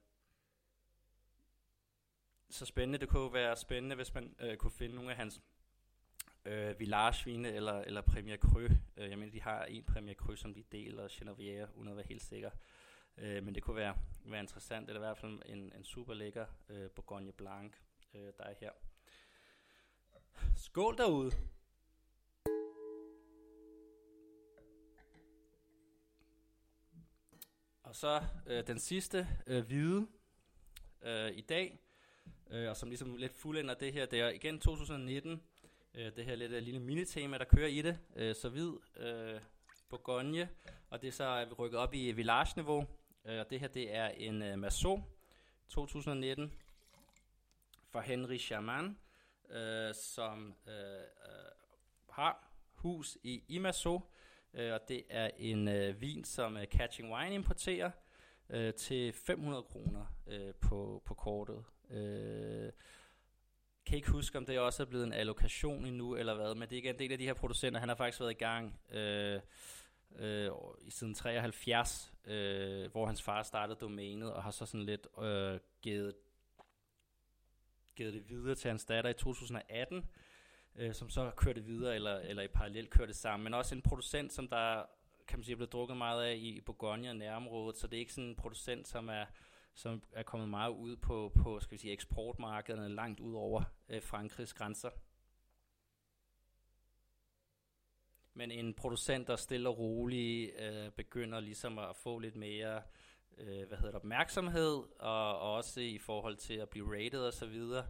så 2.53 2.65
spændende. 2.65 2.99
Det 2.99 3.09
kunne 3.09 3.33
være 3.33 3.55
spændende, 3.55 3.95
hvis 3.95 4.13
man 4.13 4.35
øh, 4.39 4.57
kunne 4.57 4.71
finde 4.71 4.95
nogle 4.95 5.11
af 5.11 5.17
hans 5.17 5.41
øh, 6.45 6.79
Villarsvine 6.79 7.51
eller, 7.51 7.73
eller 7.73 8.01
Premier 8.01 8.37
Cru. 8.37 8.59
Øh, 8.97 9.09
jeg 9.09 9.17
mener, 9.17 9.31
de 9.31 9.41
har 9.41 9.65
en 9.65 9.83
Premier 9.83 10.15
Cru, 10.15 10.35
som 10.35 10.53
de 10.53 10.63
deler 10.71 11.07
Genevieve, 11.11 11.67
uden 11.75 11.89
at 11.89 11.95
være 11.95 12.05
helt 12.09 12.21
sikker. 12.21 12.49
Øh, 13.17 13.43
men 13.43 13.55
det 13.55 13.63
kunne 13.63 13.75
være, 13.75 13.95
være 14.25 14.41
interessant. 14.41 14.87
Det 14.87 14.93
er 14.93 14.99
i 14.99 14.99
hvert 14.99 15.17
fald 15.17 15.41
en, 15.45 15.73
en 15.77 15.83
super 15.83 16.13
lækker 16.13 16.45
øh, 16.69 16.89
Bourgogne 16.89 17.31
Blanc, 17.31 17.73
øh, 18.13 18.31
der 18.37 18.43
er 18.43 18.53
her. 18.59 18.71
Skål 20.55 20.97
derude! 20.97 21.31
Og 27.83 27.95
så 27.95 28.23
øh, 28.47 28.67
den 28.67 28.79
sidste 28.79 29.27
øh, 29.47 29.65
hvide 29.65 30.07
øh, 31.01 31.31
i 31.31 31.41
dag, 31.41 31.79
øh, 32.49 32.69
og 32.69 32.77
som 32.77 32.89
ligesom 32.89 33.15
lidt 33.15 33.33
fuldender 33.33 33.73
det 33.73 33.93
her, 33.93 34.05
det 34.05 34.19
er 34.19 34.29
igen 34.29 34.59
2019, 34.59 35.41
øh, 35.95 36.15
det 36.15 36.25
her 36.25 36.35
lidt 36.35 36.51
uh, 36.51 36.57
lille 36.57 36.79
minitema, 36.79 37.37
der 37.37 37.45
kører 37.45 37.67
i 37.67 37.81
det, 37.81 37.99
øh, 38.15 38.35
så 38.35 38.49
vid, 38.49 38.73
øh, 38.97 39.41
Bourgogne, 39.89 40.49
og 40.89 41.01
det 41.01 41.07
er 41.07 41.11
så 41.11 41.23
er 41.23 41.45
vi 41.45 41.53
rykket 41.53 41.79
op 41.79 41.93
i 41.93 42.11
village-niveau, 42.11 42.85
øh, 43.25 43.39
og 43.39 43.49
det 43.49 43.59
her 43.59 43.67
det 43.67 43.95
er 43.95 44.07
en 44.07 44.41
øh, 44.41 44.59
Massot 44.59 44.99
2019 45.69 46.53
fra 47.91 48.01
Henry 48.01 48.37
Charman, 48.37 48.97
øh, 49.49 49.95
som 49.95 50.55
øh, 50.67 50.73
øh, 50.73 51.51
har 52.09 52.51
hus 52.73 53.17
i 53.23 53.43
Imaso, 53.47 54.01
øh, 54.53 54.73
og 54.73 54.79
det 54.87 55.03
er 55.09 55.29
en 55.37 55.67
øh, 55.67 56.01
vin, 56.01 56.23
som 56.23 56.57
øh, 56.57 56.65
Catching 56.65 57.13
Wine 57.13 57.35
importerer 57.35 57.91
øh, 58.49 58.73
til 58.73 59.13
500 59.13 59.63
kroner 59.63 60.05
øh, 60.27 60.53
på, 60.53 61.01
på 61.05 61.13
kortet. 61.13 61.63
Øh, 61.89 62.71
kan 63.85 63.95
ikke 63.95 64.11
huske, 64.11 64.37
om 64.37 64.45
det 64.45 64.59
også 64.59 64.83
er 64.83 64.87
blevet 64.87 65.05
en 65.05 65.13
allokation 65.13 65.85
endnu, 65.85 66.15
eller 66.15 66.35
hvad, 66.35 66.55
men 66.55 66.61
det 66.61 66.71
er 66.71 66.75
ikke 66.75 66.89
en 66.89 66.99
del 66.99 67.11
af 67.11 67.17
de 67.17 67.25
her 67.25 67.33
producenter. 67.33 67.79
Han 67.79 67.89
har 67.89 67.95
faktisk 67.95 68.19
været 68.19 68.31
i 68.31 68.33
gang 68.33 68.79
øh, 68.91 69.39
øh, 70.15 70.51
i 70.81 70.91
siden 70.91 71.13
73, 71.13 72.13
øh, 72.25 72.91
hvor 72.91 73.05
hans 73.05 73.21
far 73.21 73.43
startede 73.43 73.79
domænet, 73.81 74.33
og 74.33 74.43
har 74.43 74.51
så 74.51 74.65
sådan 74.65 74.85
lidt 74.85 75.07
øh, 75.21 75.59
givet 75.81 76.13
givet 77.95 78.13
det 78.13 78.29
videre 78.29 78.55
til 78.55 78.67
hans 78.67 78.85
datter 78.85 79.09
i 79.09 79.13
2018, 79.13 80.09
øh, 80.75 80.93
som 80.93 81.09
så 81.09 81.31
kørte 81.35 81.63
videre, 81.63 81.95
eller, 81.95 82.15
eller 82.15 82.43
i 82.43 82.47
parallelt 82.47 82.89
kørte 82.89 83.07
det 83.07 83.15
sammen. 83.15 83.43
Men 83.43 83.53
også 83.53 83.75
en 83.75 83.81
producent, 83.81 84.33
som 84.33 84.47
der 84.47 84.83
kan 85.27 85.39
man 85.39 85.43
sige, 85.43 85.53
er 85.53 85.57
blevet 85.57 85.73
drukket 85.73 85.97
meget 85.97 86.23
af 86.23 86.35
i 86.35 86.61
Bourgogne 86.61 87.09
og 87.09 87.15
nærområdet, 87.15 87.77
så 87.77 87.87
det 87.87 87.97
er 87.97 87.99
ikke 87.99 88.13
sådan 88.13 88.29
en 88.29 88.35
producent, 88.35 88.87
som 88.87 89.09
er, 89.09 89.25
som 89.73 90.03
er 90.11 90.23
kommet 90.23 90.49
meget 90.49 90.71
ud 90.71 90.95
på, 90.95 91.31
på 91.43 91.59
skal 91.59 91.71
vi 91.71 91.77
sige, 91.77 91.93
eksportmarkederne 91.93 92.95
langt 92.95 93.19
ud 93.19 93.35
over 93.35 93.63
øh, 93.89 94.01
Frankrigs 94.01 94.53
grænser. 94.53 94.89
Men 98.33 98.51
en 98.51 98.73
producent, 98.73 99.27
der 99.27 99.35
stille 99.35 99.69
og 99.69 99.79
roligt 99.79 100.51
øh, 100.59 100.91
begynder 100.91 101.39
ligesom 101.39 101.79
at 101.79 101.95
få 101.95 102.19
lidt 102.19 102.35
mere 102.35 102.81
øh, 103.37 103.67
hvad 103.67 103.77
hedder 103.77 103.91
det, 103.91 103.95
opmærksomhed, 103.95 104.83
og, 104.99 105.39
og 105.39 105.53
også 105.53 105.79
i 105.79 105.97
forhold 105.97 106.37
til 106.37 106.53
at 106.53 106.69
blive 106.69 106.95
rated 106.95 107.25
og 107.25 107.33
så 107.33 107.45
videre. 107.45 107.87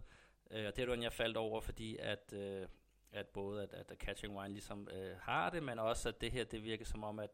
Øh, 0.52 0.68
og 0.68 0.76
det 0.76 0.90
er 0.90 1.02
jeg 1.02 1.14
faldt 1.14 1.38
over, 1.38 1.62
fordi 1.62 1.98
at, 2.00 2.34
øh, 2.34 2.68
at 3.12 3.28
både 3.28 3.64
at, 3.64 3.74
at 3.74 3.98
Catching 3.98 4.38
Wine 4.38 4.54
ligesom 4.54 4.88
øh, 4.92 5.16
har 5.20 5.50
det, 5.50 5.64
men 5.64 5.80
også 5.80 6.10
at 6.10 6.22
det 6.22 6.32
her, 6.32 6.44
det 6.44 6.64
virker 6.64 6.86
som 6.86 7.04
om, 7.04 7.20
at, 7.20 7.30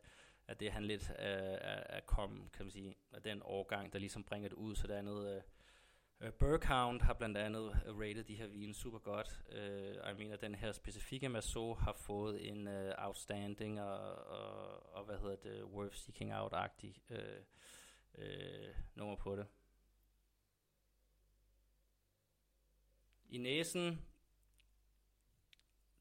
at 0.49 0.59
det 0.59 0.71
han 0.71 0.85
lidt 0.85 1.09
øh, 1.09 1.15
er, 1.19 1.83
er 1.89 1.99
kom, 1.99 2.49
kan 2.53 2.65
man 2.65 2.71
sige, 2.71 2.95
af 3.11 3.21
den 3.21 3.41
årgang, 3.45 3.93
der 3.93 3.99
ligesom 3.99 4.23
bringer 4.23 4.49
det 4.49 4.55
ud, 4.55 4.75
så 4.75 4.87
der 4.87 4.95
er 4.95 5.01
noget... 5.01 5.35
Øh, 5.35 5.41
øh 6.27 6.33
Burkhound 6.33 7.01
har 7.01 7.13
blandt 7.13 7.37
andet 7.37 7.81
øh, 7.85 7.99
rated 7.99 8.23
de 8.23 8.35
her 8.35 8.47
vine 8.47 8.73
super 8.73 8.99
godt. 8.99 9.41
Øh, 9.51 9.95
og 10.01 10.07
jeg 10.07 10.15
mener, 10.15 10.33
at 10.33 10.41
den 10.41 10.55
her 10.55 10.71
specifikke 10.71 11.29
Maso 11.29 11.73
har 11.73 11.93
fået 11.93 12.49
en 12.49 12.67
øh, 12.67 12.93
outstanding 12.97 13.81
og, 13.81 14.15
og, 14.15 14.93
og, 14.93 15.05
hvad 15.05 15.17
hedder 15.17 15.35
det, 15.35 15.63
worth 15.63 15.95
seeking 15.95 16.33
out-agtig 16.33 17.01
øh, 17.09 17.41
øh, 18.17 18.75
nummer 18.95 19.15
på 19.15 19.35
det. 19.35 19.47
I 23.29 23.37
næsen 23.37 24.05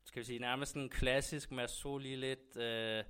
skal 0.04 0.20
vi 0.20 0.24
sige 0.24 0.38
nærmest 0.38 0.76
en 0.76 0.88
klassisk 0.88 1.50
maso, 1.50 1.98
lige 1.98 2.16
lidt, 2.16 2.56
øh, 2.56 3.04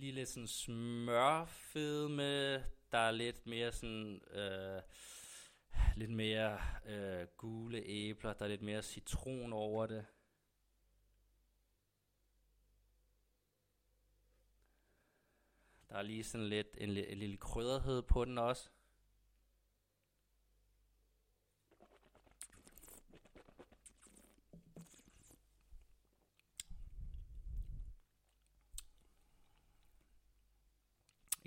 lige 0.00 0.12
lidt 0.12 0.28
sådan 0.28 0.46
smørfedme, 0.46 2.54
der 2.92 2.98
er 2.98 3.10
lidt 3.10 3.46
mere 3.46 3.72
sådan, 3.72 4.20
øh, 4.30 4.82
lidt 5.96 6.10
mere 6.10 6.58
øh, 6.86 7.26
gule 7.36 7.78
æbler, 7.78 8.32
der 8.32 8.44
er 8.44 8.48
lidt 8.48 8.62
mere 8.62 8.82
citron 8.82 9.52
over 9.52 9.86
det. 9.86 10.06
Der 15.88 15.96
er 15.96 16.02
lige 16.02 16.24
sådan 16.24 16.46
lidt 16.46 16.68
en, 16.78 16.90
en 16.90 17.18
lille 17.18 17.36
krydderhed 17.36 18.02
på 18.02 18.24
den 18.24 18.38
også. 18.38 18.70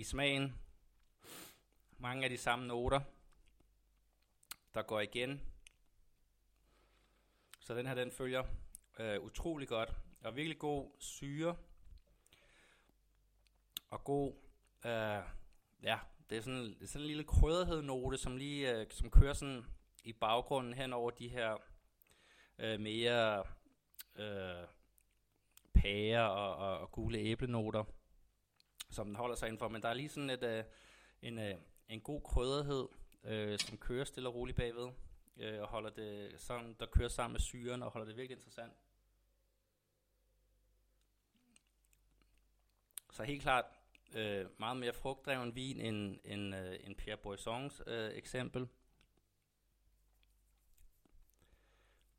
I 0.04 0.06
smagen, 0.06 0.60
mange 1.98 2.24
af 2.24 2.30
de 2.30 2.38
samme 2.38 2.68
noter, 2.68 3.02
der 4.74 4.82
går 4.82 5.00
igen. 5.00 5.42
Så 7.60 7.76
den 7.76 7.86
her, 7.86 7.94
den 7.96 8.12
følger 8.12 8.44
øh, 9.00 9.22
utrolig 9.22 9.68
godt. 9.68 9.90
Og 10.24 10.36
virkelig 10.36 10.60
god 10.60 10.92
syre 11.00 11.56
og 13.90 14.04
god. 14.04 14.34
Øh, 14.86 15.24
ja, 15.84 16.00
det 16.30 16.38
er 16.38 16.42
sådan, 16.42 16.66
det 16.66 16.82
er 16.82 16.88
sådan 16.88 17.02
en 17.02 17.08
lille 17.08 17.24
krydderhed-note, 17.24 18.18
som 18.18 18.38
lige 18.38 18.80
øh, 18.80 18.88
som 18.90 19.12
kører 19.12 19.34
sådan 19.34 19.66
i 20.04 20.14
baggrunden 20.14 20.74
hen 20.74 20.94
over 20.94 21.12
de 21.12 21.28
her 21.28 21.58
øh, 22.60 22.80
mere 22.80 23.44
øh, 24.16 24.68
pære 25.74 26.32
og, 26.32 26.56
og, 26.56 26.80
og 26.80 26.92
gule 26.92 27.18
æblenoter, 27.18 27.84
som 28.94 29.08
den 29.08 29.16
holder 29.16 29.36
sig 29.36 29.48
indenfor. 29.48 29.68
Men 29.68 29.82
der 29.82 29.90
er 29.90 29.94
lige 29.94 30.10
sådan 30.10 30.30
et, 30.30 30.44
øh, 30.44 30.64
en, 31.22 31.40
øh, 31.40 31.56
en 31.90 32.02
god 32.02 32.22
krydderhed, 32.22 32.88
øh, 33.24 33.60
som 33.60 33.78
kører 33.78 34.06
stille 34.06 34.30
og 34.30 34.36
roligt 34.36 34.58
bagved, 34.58 34.90
øh, 35.38 35.62
og 35.62 35.68
holder 35.68 35.90
det 35.90 36.42
sådan, 36.42 36.76
der 36.80 36.86
kører 36.86 37.10
sammen 37.10 37.34
med 37.34 37.40
syren 37.40 37.84
og 37.84 37.92
holder 37.92 38.06
det 38.06 38.18
virkelig 38.18 38.36
interessant. 38.36 38.74
Så 43.12 43.24
helt 43.24 43.42
klart 43.42 43.66
øh, 44.16 44.46
meget 44.60 44.78
mere 44.78 44.94
frugtdreven 44.94 45.56
vin 45.56 45.80
end, 45.80 46.20
end, 46.26 46.56
øh, 46.56 46.80
end 46.84 46.96
Pierre 46.96 47.18
Boissons 47.18 47.82
øh, 47.88 48.12
eksempel. 48.12 48.68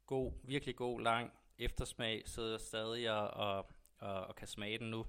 God, 0.06 0.32
virkelig 0.42 0.76
god, 0.76 1.00
lang 1.00 1.32
eftersmag, 1.58 2.22
sidder 2.26 2.58
stadig 2.58 3.10
og, 3.10 3.28
og, 3.30 3.70
og, 3.98 4.26
og 4.26 4.36
kan 4.36 4.48
smage 4.48 4.78
den 4.78 4.90
nu. 4.90 5.06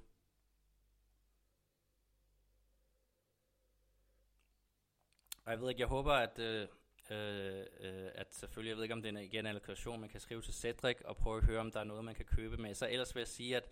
Og 5.46 5.52
jeg 5.52 5.62
ved 5.62 5.70
ikke, 5.70 5.82
jeg 5.82 5.88
håber, 5.88 6.14
at, 6.14 6.40
øh, 6.40 6.68
øh, 7.12 7.66
øh, 7.80 8.10
at 8.16 8.36
selvfølgelig, 8.36 8.70
jeg 8.70 8.78
ved 8.78 8.84
ikke, 8.84 8.94
om 8.94 9.02
det 9.02 9.16
er 9.16 9.20
igen 9.20 9.40
en 9.40 9.46
allokation, 9.46 10.00
man 10.00 10.10
kan 10.10 10.20
skrive 10.20 10.42
til 10.42 10.54
Cedric 10.54 10.98
og 11.06 11.18
prøve 11.18 11.38
at 11.38 11.44
høre, 11.44 11.60
om 11.60 11.72
der 11.72 11.80
er 11.80 11.84
noget, 11.84 12.06
man 12.06 12.16
kan 12.16 12.26
købe 12.26 12.58
med. 12.58 12.74
Så 12.74 12.88
ellers 12.90 13.16
vil 13.16 13.22
jeg 13.22 13.28
sige, 13.28 13.58
at 13.58 13.70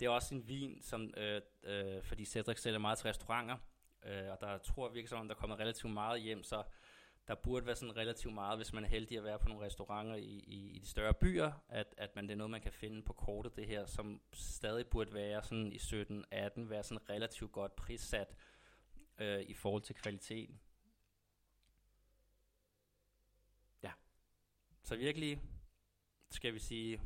det 0.00 0.06
er 0.06 0.10
også 0.10 0.34
en 0.34 0.48
vin, 0.48 0.82
som, 0.82 1.14
øh, 1.16 1.40
øh, 1.62 2.02
fordi 2.02 2.24
Cedric 2.24 2.60
sælger 2.60 2.78
meget 2.78 2.98
til 2.98 3.06
restauranter, 3.06 3.56
øh, 4.06 4.30
og 4.30 4.40
der 4.40 4.58
tror 4.58 4.88
virkelig 4.88 5.08
som 5.08 5.20
om, 5.20 5.28
der 5.28 5.34
kommer 5.34 5.60
relativt 5.60 5.92
meget 5.92 6.22
hjem, 6.22 6.42
så 6.42 6.62
der 7.28 7.34
burde 7.34 7.66
være 7.66 7.76
sådan 7.76 7.96
relativt 7.96 8.34
meget, 8.34 8.58
hvis 8.58 8.72
man 8.72 8.84
er 8.84 8.88
heldig 8.88 9.18
at 9.18 9.24
være 9.24 9.38
på 9.38 9.48
nogle 9.48 9.66
restauranter 9.66 10.14
i, 10.14 10.44
i, 10.46 10.70
i 10.76 10.78
de 10.78 10.86
større 10.86 11.14
byer, 11.14 11.52
at, 11.68 11.94
at 11.96 12.16
man, 12.16 12.24
det 12.24 12.32
er 12.32 12.36
noget, 12.36 12.50
man 12.50 12.60
kan 12.60 12.72
finde 12.72 13.02
på 13.02 13.12
kortet, 13.12 13.56
det 13.56 13.66
her, 13.66 13.86
som 13.86 14.20
stadig 14.32 14.86
burde 14.86 15.14
være 15.14 15.42
sådan 15.42 15.72
i 15.72 15.76
17-18, 15.76 16.60
være 16.60 16.82
sådan 16.82 17.10
relativt 17.10 17.52
godt 17.52 17.76
prissat 17.76 18.34
øh, 19.18 19.40
i 19.40 19.54
forhold 19.54 19.82
til 19.82 19.94
kvaliteten. 19.94 20.60
Ja. 23.82 23.90
Så 24.86 24.96
virkelig, 24.96 25.40
skal 26.30 26.54
vi 26.54 26.58
sige, 26.58 27.00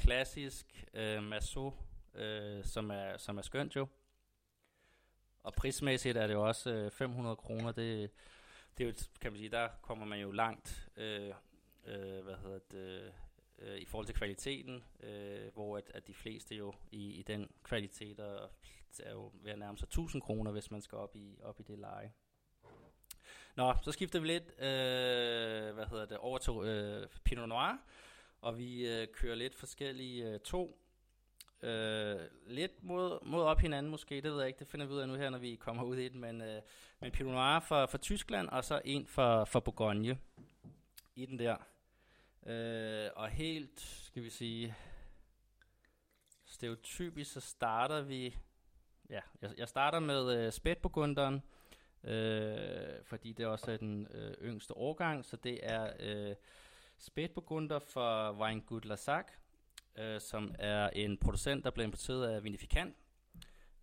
klassisk 0.00 0.84
øh, 0.94 1.22
maso 1.22 1.72
øh, 2.14 2.64
som, 2.64 2.90
er, 2.90 3.16
som 3.16 3.38
er 3.38 3.42
skønt 3.42 3.76
jo. 3.76 3.86
Og 5.42 5.54
prismæssigt 5.54 6.16
er 6.16 6.26
det 6.26 6.34
jo 6.34 6.46
også 6.46 6.70
øh, 6.70 6.90
500 6.90 7.36
kroner. 7.36 7.72
Det, 7.72 8.10
det 8.78 8.84
er 8.84 8.88
jo, 8.88 8.94
kan 9.20 9.32
man 9.32 9.38
sige, 9.38 9.50
der 9.50 9.68
kommer 9.82 10.04
man 10.04 10.20
jo 10.20 10.30
langt, 10.30 10.90
øh, 10.96 11.34
øh, 11.84 12.24
hvad 12.24 12.36
hedder 12.36 12.58
det, 12.70 13.12
øh, 13.58 13.78
i 13.78 13.84
forhold 13.84 14.06
til 14.06 14.14
kvaliteten, 14.14 14.84
øh, 15.00 15.52
hvor 15.54 15.78
at, 15.78 15.90
at 15.94 16.06
de 16.06 16.14
fleste 16.14 16.54
jo 16.54 16.74
i, 16.90 17.10
i 17.12 17.22
den 17.22 17.50
kvalitet 17.62 18.18
er, 18.18 18.48
er 19.02 19.12
jo 19.12 19.32
ved 19.34 19.52
at 19.52 19.58
nærme 19.58 19.78
sig 19.78 19.86
1000 19.86 20.22
kroner, 20.22 20.50
hvis 20.50 20.70
man 20.70 20.82
skal 20.82 20.98
op 20.98 21.16
i, 21.16 21.38
op 21.42 21.60
i 21.60 21.62
det 21.62 21.78
leje. 21.78 22.12
Nå, 23.54 23.74
så 23.82 23.92
skifter 23.92 24.20
vi 24.20 24.26
lidt, 24.26 24.44
øh, 24.58 25.74
hvad 25.74 25.86
hedder 25.86 26.06
det, 26.06 26.16
over 26.16 26.38
til 26.38 26.52
øh, 26.52 27.06
Pinot 27.24 27.48
Noir, 27.48 27.78
og 28.40 28.58
vi 28.58 28.88
øh, 28.88 29.06
kører 29.12 29.34
lidt 29.34 29.54
forskellige 29.54 30.28
øh, 30.28 30.40
to. 30.40 30.78
Øh, 31.62 32.20
lidt 32.46 32.82
mod, 32.82 33.26
mod 33.26 33.42
op 33.42 33.60
hinanden 33.60 33.90
måske, 33.90 34.14
det 34.14 34.30
ved 34.30 34.38
jeg 34.38 34.46
ikke, 34.46 34.58
det 34.58 34.68
finder 34.68 34.86
vi 34.86 34.92
ud 34.92 34.98
af 34.98 35.08
nu 35.08 35.14
her, 35.14 35.30
når 35.30 35.38
vi 35.38 35.54
kommer 35.54 35.82
ud 35.82 35.96
i 35.96 36.08
den, 36.08 36.20
men, 36.20 36.42
øh, 36.42 36.62
men 37.00 37.10
Pinot 37.12 37.32
Noir 37.32 37.60
for, 37.60 37.86
for 37.86 37.98
Tyskland, 37.98 38.48
og 38.48 38.64
så 38.64 38.80
en 38.84 39.06
for, 39.06 39.44
for 39.44 39.60
Bourgogne 39.60 40.18
i 41.14 41.26
den 41.26 41.38
der. 41.38 41.56
Øh, 42.46 43.10
og 43.16 43.28
helt, 43.28 43.80
skal 43.80 44.22
vi 44.22 44.30
sige, 44.30 44.74
stereotypisk, 46.46 47.32
så 47.32 47.40
starter 47.40 48.00
vi, 48.00 48.36
ja, 49.10 49.20
jeg, 49.42 49.50
jeg 49.58 49.68
starter 49.68 50.00
med 50.00 50.36
øh, 50.36 50.52
spætburgunderen, 50.52 51.42
øh, 52.04 53.04
fordi 53.04 53.32
det 53.32 53.46
også 53.46 53.72
er 53.72 53.76
den 53.76 54.08
øh, 54.10 54.34
yngste 54.42 54.76
årgang, 54.76 55.24
så 55.24 55.36
det 55.36 55.60
er 55.62 55.92
øh, 56.00 56.34
spætburgunder 56.98 57.78
for 57.78 58.32
Weingut 58.40 58.84
Lassac, 58.84 59.24
øh, 59.98 60.20
som 60.20 60.54
er 60.58 60.90
en 60.90 61.18
producent, 61.18 61.64
der 61.64 61.70
blev 61.70 61.84
importeret 61.84 62.28
af 62.28 62.44
Vinificant. 62.44 62.96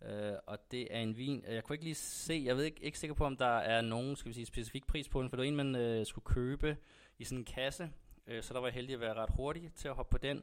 Øh, 0.02 0.32
og 0.46 0.58
det 0.70 0.88
er 0.90 1.00
en 1.00 1.16
vin, 1.16 1.44
jeg 1.48 1.64
kunne 1.64 1.74
ikke 1.74 1.84
lige 1.84 1.94
se, 1.94 2.42
jeg 2.46 2.56
ved 2.56 2.64
ikke, 2.64 2.84
ikke 2.84 2.98
sikker 2.98 3.14
på, 3.14 3.24
om 3.24 3.36
der 3.36 3.58
er 3.58 3.80
nogen 3.80 4.16
skal 4.16 4.28
vi 4.28 4.34
sige, 4.34 4.46
specifik 4.46 4.86
pris 4.86 5.08
på 5.08 5.22
den, 5.22 5.30
for 5.30 5.36
det 5.36 5.42
var 5.42 5.48
en, 5.48 5.56
man 5.56 5.76
øh, 5.76 6.06
skulle 6.06 6.24
købe 6.24 6.76
i 7.18 7.24
sådan 7.24 7.38
en 7.38 7.44
kasse, 7.44 7.90
øh, 8.26 8.42
så 8.42 8.54
der 8.54 8.60
var 8.60 8.66
jeg 8.66 8.74
heldig 8.74 8.94
at 8.94 9.00
være 9.00 9.14
ret 9.14 9.30
hurtig 9.30 9.72
til 9.74 9.88
at 9.88 9.94
hoppe 9.94 10.10
på 10.10 10.18
den. 10.18 10.42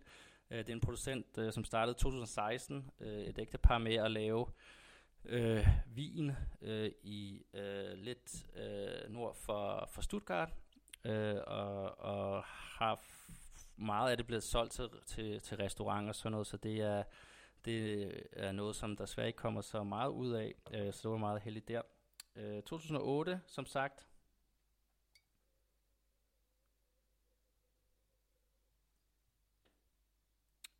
Øh, 0.51 0.57
det 0.57 0.69
er 0.69 0.73
en 0.73 0.81
producent, 0.81 1.37
øh, 1.37 1.53
som 1.53 1.63
startede 1.63 1.97
2016, 1.97 2.91
øh, 2.99 3.21
et 3.21 3.39
ægte 3.39 3.57
par 3.57 3.77
med 3.77 3.95
at 3.95 4.11
lave 4.11 4.45
øh, 4.47 4.53
øh, 5.29 5.67
vin 5.95 6.31
øh, 6.61 6.91
i 7.03 7.45
øh, 7.53 7.93
lidt 7.93 8.45
øh, 8.55 9.09
nord 9.09 9.35
for, 9.35 9.89
for 9.91 10.01
Stuttgart, 10.01 10.49
øh, 11.05 11.35
og, 11.47 11.99
og 11.99 12.43
har 12.45 12.99
meget 13.75 14.11
af 14.11 14.17
det 14.17 14.27
blevet 14.27 14.43
solgt 14.43 14.73
til, 14.73 14.89
til, 15.05 15.41
til 15.41 15.57
restauranter 15.57 16.09
og 16.09 16.15
sådan 16.15 16.31
noget, 16.31 16.47
så 16.47 16.57
det 16.57 16.81
er, 16.81 17.03
det 17.65 18.11
er 18.33 18.51
noget, 18.51 18.75
som 18.75 18.97
der 18.97 19.05
svært 19.05 19.27
ikke 19.27 19.37
kommer 19.37 19.61
så 19.61 19.83
meget 19.83 20.09
ud 20.09 20.31
af, 20.31 20.55
øh, 20.71 20.93
så 20.93 20.99
det 21.03 21.11
var 21.11 21.17
meget 21.17 21.41
heldigt 21.41 21.67
der. 21.67 21.81
Øh, 22.35 22.63
2008, 22.63 23.41
som 23.47 23.65
sagt, 23.65 24.07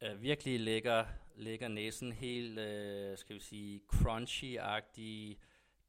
øh, 0.01 0.21
virkelig 0.21 0.59
lækker 0.59 1.05
lægger 1.37 1.67
næsen 1.67 2.11
helt, 2.11 2.59
øh, 2.59 3.17
skal 3.17 3.35
vi 3.35 3.39
sige, 3.39 3.81
crunchy-agtige 3.93 5.37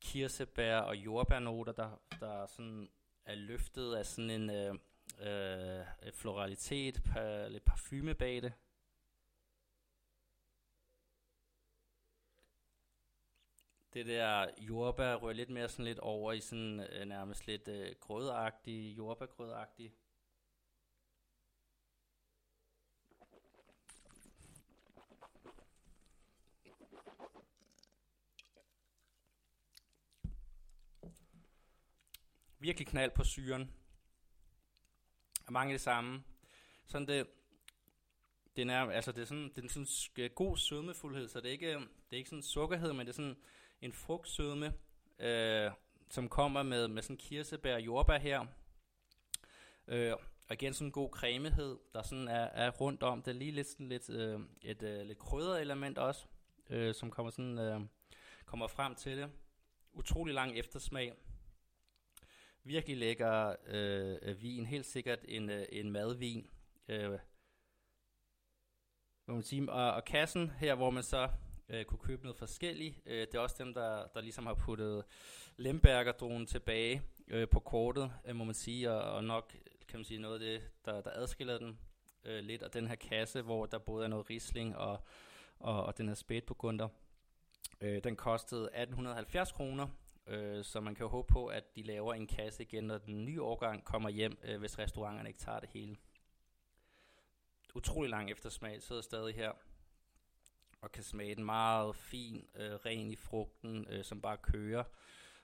kirsebær- 0.00 0.80
og 0.80 0.96
jordbærnoter, 0.96 1.72
der, 1.72 2.00
der 2.20 2.46
sådan 2.46 2.88
er 3.24 3.34
løftet 3.34 3.94
af 3.94 4.06
sådan 4.06 4.30
en 4.30 4.50
øh, 4.50 4.74
øh, 5.20 6.12
floralitet, 6.12 7.02
par, 7.04 7.48
lidt 7.48 7.64
parfume 7.64 8.14
bag 8.14 8.42
det. 8.42 8.52
Det 13.92 14.06
der 14.06 14.46
jordbær 14.58 15.14
rører 15.14 15.32
lidt 15.32 15.50
mere 15.50 15.68
sådan 15.68 15.84
lidt 15.84 15.98
over 15.98 16.32
i 16.32 16.40
sådan 16.40 16.80
øh, 16.80 17.04
nærmest 17.04 17.46
lidt 17.46 17.68
øh, 17.68 17.94
grødagtig, 18.00 18.96
jordbærgrødagtig 18.96 19.92
virkelig 32.58 32.86
knald 32.86 33.10
på 33.10 33.24
syren. 33.24 33.70
Og 35.46 35.52
mange 35.52 35.72
af 35.72 35.74
det 35.74 35.80
samme. 35.80 36.22
Sådan 36.86 37.08
det, 37.08 37.26
det 38.56 38.70
er, 38.70 38.90
altså 38.90 39.12
det 39.12 39.22
er 39.22 39.26
sådan, 39.26 39.52
det 39.56 39.64
er 39.64 39.68
sådan 39.68 40.30
god 40.34 40.56
sødmefuldhed, 40.56 41.28
så 41.28 41.40
det 41.40 41.48
er 41.48 41.52
ikke, 41.52 41.72
det 41.74 42.12
er 42.12 42.16
ikke 42.16 42.30
sådan 42.30 42.42
sukkerhed, 42.42 42.92
men 42.92 43.06
det 43.06 43.08
er 43.08 43.16
sådan 43.16 43.36
en 43.80 43.92
frugtsødme, 43.92 44.74
øh, 45.18 45.70
som 46.10 46.28
kommer 46.28 46.62
med, 46.62 46.88
med 46.88 47.02
sådan 47.02 47.16
kirsebær 47.16 47.74
og 47.74 47.80
jordbær 47.80 48.18
her. 48.18 48.46
Øh, 49.88 50.12
og 50.48 50.54
igen 50.54 50.74
sådan 50.74 50.88
en 50.88 50.92
god 50.92 51.10
cremehed, 51.10 51.78
der 51.94 52.02
sådan 52.02 52.28
er, 52.28 52.44
er 52.44 52.70
rundt 52.70 53.02
om. 53.02 53.22
Det 53.22 53.30
er 53.30 53.38
lige 53.38 53.50
lidt, 53.50 53.66
sådan 53.66 53.88
lidt 53.88 54.10
øh, 54.10 54.40
et 54.62 54.82
øh, 54.82 55.06
lidt 55.06 55.18
krydret 55.18 55.60
element 55.60 55.98
også, 55.98 56.26
øh, 56.70 56.94
som 56.94 57.10
kommer 57.10 57.30
sådan 57.30 57.58
øh, 57.58 57.80
kommer 58.46 58.66
frem 58.66 58.94
til 58.94 59.16
det. 59.16 59.30
Utrolig 59.92 60.34
lang 60.34 60.58
eftersmag 60.58 61.14
virkelig 62.68 62.96
lækker 62.96 63.56
øh, 63.66 64.42
vin. 64.42 64.66
Helt 64.66 64.86
sikkert 64.86 65.18
en, 65.28 65.50
øh, 65.50 65.66
en 65.72 65.90
madvin. 65.90 66.46
Øh, 66.88 67.18
må 69.26 69.34
man 69.34 69.42
sige. 69.42 69.72
Og, 69.72 69.92
og 69.92 70.04
kassen 70.04 70.50
her, 70.50 70.74
hvor 70.74 70.90
man 70.90 71.02
så 71.02 71.28
øh, 71.68 71.84
kunne 71.84 71.98
købe 71.98 72.22
noget 72.22 72.36
forskelligt. 72.36 73.00
Øh, 73.06 73.20
det 73.20 73.34
er 73.34 73.38
også 73.38 73.56
dem, 73.58 73.74
der, 73.74 74.06
der 74.06 74.20
ligesom 74.20 74.46
har 74.46 74.54
puttet 74.54 75.04
Lemberger-dronen 75.56 76.46
tilbage 76.46 77.02
øh, 77.28 77.48
på 77.48 77.60
kortet, 77.60 78.12
øh, 78.24 78.36
må 78.36 78.44
man 78.44 78.54
sige. 78.54 78.92
Og, 78.92 79.12
og 79.12 79.24
nok 79.24 79.56
kan 79.88 79.98
man 79.98 80.04
sige 80.04 80.20
noget 80.20 80.34
af 80.34 80.40
det, 80.40 80.70
der, 80.84 81.00
der 81.00 81.10
adskiller 81.14 81.58
den 81.58 81.78
øh, 82.24 82.44
lidt. 82.44 82.62
Og 82.62 82.74
den 82.74 82.86
her 82.86 82.94
kasse, 82.96 83.42
hvor 83.42 83.66
der 83.66 83.78
både 83.78 84.04
er 84.04 84.08
noget 84.08 84.30
Riesling 84.30 84.76
og, 84.76 85.04
og, 85.60 85.82
og 85.82 85.98
den 85.98 86.08
her 86.08 86.14
spætburgunder. 86.14 86.88
Øh, 87.80 88.04
den 88.04 88.16
kostede 88.16 88.62
1870 88.62 89.52
kroner, 89.52 89.88
Øh, 90.28 90.64
så 90.64 90.80
man 90.80 90.94
kan 90.94 91.04
jo 91.04 91.08
håbe 91.08 91.32
på, 91.32 91.46
at 91.46 91.76
de 91.76 91.82
laver 91.82 92.14
en 92.14 92.26
kasse 92.26 92.62
igen, 92.62 92.84
når 92.84 92.98
den 92.98 93.24
nye 93.24 93.42
årgang 93.42 93.84
kommer 93.84 94.08
hjem, 94.08 94.38
øh, 94.44 94.58
hvis 94.58 94.78
restauranterne 94.78 95.28
ikke 95.28 95.40
tager 95.40 95.60
det 95.60 95.68
hele. 95.68 95.96
Utrolig 97.74 98.10
lang 98.10 98.30
eftersmag, 98.30 98.82
sidder 98.82 99.02
stadig 99.02 99.34
her 99.34 99.52
og 100.80 100.92
kan 100.92 101.02
smage 101.02 101.34
den 101.34 101.44
meget 101.44 101.96
fin, 101.96 102.48
øh, 102.54 102.72
ren 102.72 103.10
i 103.10 103.16
frugten, 103.16 103.86
øh, 103.90 104.04
som 104.04 104.20
bare 104.20 104.36
kører. 104.36 104.84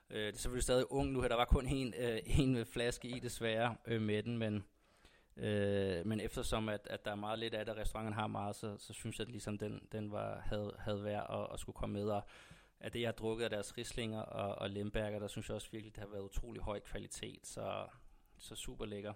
Øh, 0.09 0.27
det 0.27 0.33
er 0.33 0.37
selvfølgelig 0.37 0.63
stadig 0.63 0.91
ung 0.91 1.11
nu 1.11 1.21
her, 1.21 1.27
der 1.27 1.35
var 1.35 1.45
kun 1.45 1.67
en, 1.67 1.93
øh, 1.97 2.19
en 2.25 2.65
flaske 2.65 3.07
i 3.07 3.19
desværre 3.19 3.75
øh, 3.85 4.01
med 4.01 4.23
den, 4.23 4.37
men, 4.37 4.65
øh, 5.37 6.05
men 6.05 6.19
eftersom 6.19 6.69
at, 6.69 6.87
at 6.89 7.05
der 7.05 7.11
er 7.11 7.15
meget 7.15 7.39
lidt 7.39 7.53
af 7.53 7.65
det, 7.65 7.77
restauranten 7.77 8.13
har 8.13 8.27
meget, 8.27 8.55
så, 8.55 8.77
så 8.77 8.93
synes 8.93 9.19
jeg, 9.19 9.27
at 9.27 9.31
ligesom 9.31 9.57
den, 9.57 9.87
den 9.91 10.11
var, 10.11 10.39
havde, 10.39 10.75
havde 10.79 11.03
værd 11.03 11.25
at, 11.29 11.53
at 11.53 11.59
skulle 11.59 11.75
komme 11.75 11.93
med, 11.93 12.09
og 12.09 12.23
af 12.79 12.91
det, 12.91 13.01
jeg 13.01 13.07
har 13.07 13.13
drukket 13.13 13.43
af 13.43 13.49
deres 13.49 13.77
rislinger 13.77 14.21
og, 14.21 14.55
og 14.55 14.69
lemberger, 14.69 15.19
der 15.19 15.27
synes 15.27 15.49
jeg 15.49 15.55
også 15.55 15.71
virkelig, 15.71 15.95
det 15.95 16.03
har 16.03 16.09
været 16.09 16.23
utrolig 16.23 16.61
høj 16.61 16.79
kvalitet, 16.79 17.47
så, 17.47 17.87
så 18.37 18.55
super 18.55 18.85
lækker. 18.85 19.13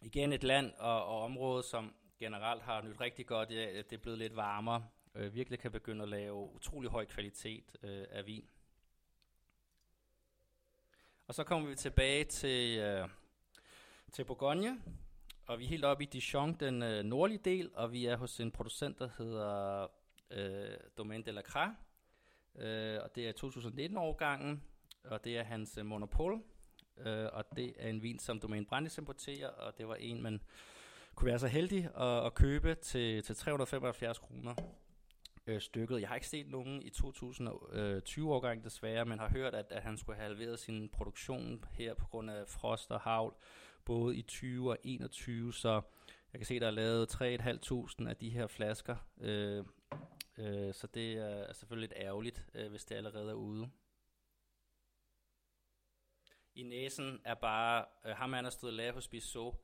Igen 0.00 0.32
et 0.32 0.44
land 0.44 0.72
og, 0.78 1.06
og 1.06 1.22
område, 1.22 1.62
som 1.62 1.94
generelt 2.18 2.62
har 2.62 2.82
nyt 2.82 3.00
rigtig 3.00 3.26
godt, 3.26 3.50
ja, 3.50 3.82
det 3.82 3.92
er 3.92 3.98
blevet 4.02 4.18
lidt 4.18 4.36
varmere, 4.36 4.88
øh, 5.14 5.34
virkelig 5.34 5.58
kan 5.58 5.72
begynde 5.72 6.02
at 6.02 6.08
lave 6.08 6.34
utrolig 6.34 6.90
høj 6.90 7.04
kvalitet 7.04 7.64
øh, 7.82 8.06
af 8.10 8.26
vin. 8.26 8.48
Og 11.26 11.34
så 11.34 11.44
kommer 11.44 11.68
vi 11.68 11.74
tilbage 11.74 12.24
til, 12.24 12.78
øh, 12.78 13.08
til 14.12 14.24
Bourgogne, 14.24 14.82
og 15.46 15.58
vi 15.58 15.64
er 15.64 15.68
helt 15.68 15.84
oppe 15.84 16.04
i 16.04 16.06
Dijon, 16.06 16.54
den 16.54 16.82
øh, 16.82 17.04
nordlige 17.04 17.40
del, 17.44 17.70
og 17.74 17.92
vi 17.92 18.06
er 18.06 18.16
hos 18.16 18.40
en 18.40 18.50
producent, 18.50 18.98
der 18.98 19.08
hedder 19.18 19.86
øh, 20.30 20.76
Domaine 20.98 21.24
de 21.24 21.32
la 21.32 21.42
Cra. 21.42 21.74
Øh, 22.58 22.98
og 23.02 23.14
det 23.14 23.28
er 23.28 23.32
2019-årgangen, 23.32 24.62
og 25.04 25.24
det 25.24 25.38
er 25.38 25.42
hans 25.42 25.78
øh, 25.78 25.86
monopol. 25.86 26.42
Øh, 26.96 27.28
og 27.32 27.44
det 27.56 27.74
er 27.78 27.88
en 27.88 28.02
vin, 28.02 28.18
som 28.18 28.40
Domaine 28.40 28.66
Brandis 28.66 28.98
importerer, 28.98 29.48
og 29.48 29.78
det 29.78 29.88
var 29.88 29.94
en, 29.94 30.22
man 30.22 30.40
kunne 31.14 31.26
være 31.26 31.38
så 31.38 31.46
heldig 31.46 31.88
at, 31.96 32.26
at 32.26 32.34
købe 32.34 32.74
til, 32.74 33.22
til 33.22 33.36
375 33.36 34.18
kroner 34.18 34.54
øh, 35.46 35.60
stykket. 35.60 36.00
Jeg 36.00 36.08
har 36.08 36.14
ikke 36.14 36.28
set 36.28 36.48
nogen 36.48 36.82
i 36.82 36.90
2020-årgang 36.90 38.64
desværre, 38.64 39.04
men 39.04 39.18
har 39.18 39.28
hørt, 39.28 39.54
at, 39.54 39.66
at 39.70 39.82
han 39.82 39.98
skulle 39.98 40.16
have 40.16 40.28
halveret 40.28 40.58
sin 40.58 40.88
produktion 40.88 41.64
her 41.70 41.94
på 41.94 42.06
grund 42.06 42.30
af 42.30 42.48
frost 42.48 42.90
og 42.90 43.00
havl 43.00 43.34
både 43.84 44.16
i 44.16 44.22
20 44.22 44.70
og 44.70 44.78
21, 44.84 45.54
så 45.54 45.82
jeg 46.32 46.38
kan 46.38 46.46
se, 46.46 46.60
der 46.60 46.66
er 46.66 46.70
lavet 46.70 47.14
3.500 47.14 48.08
af 48.08 48.16
de 48.16 48.30
her 48.30 48.46
flasker, 48.46 48.96
øh, 49.20 49.64
øh, 50.38 50.74
så 50.74 50.86
det 50.86 51.12
er 51.12 51.52
selvfølgelig 51.52 51.88
lidt 51.88 52.06
ærgerligt, 52.06 52.46
øh, 52.54 52.70
hvis 52.70 52.84
det 52.84 52.94
allerede 52.94 53.30
er 53.30 53.34
ude. 53.34 53.70
I 56.54 56.62
næsen 56.62 57.20
er 57.24 57.34
bare, 57.34 57.84
øh, 58.04 58.16
ham 58.16 58.32
han 58.32 58.44
har 58.44 58.50
stået 58.50 58.74
lavet 58.74 58.94
hos 58.94 59.08
Bissot, 59.08 59.54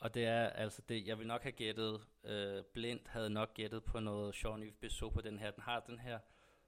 og 0.00 0.14
det 0.14 0.24
er 0.24 0.46
altså 0.46 0.82
det, 0.88 1.06
jeg 1.06 1.18
vil 1.18 1.26
nok 1.26 1.42
have 1.42 1.52
gættet, 1.52 2.00
øh, 2.24 2.64
blindt 2.64 3.08
havde 3.08 3.30
nok 3.30 3.54
gættet 3.54 3.84
på 3.84 4.00
noget 4.00 4.32
Jean-Yves 4.32 4.78
Bissot 4.80 5.12
på 5.12 5.20
den 5.20 5.38
her. 5.38 5.50
Den 5.50 5.62
har 5.62 5.80
den 5.80 5.98
her 5.98 6.18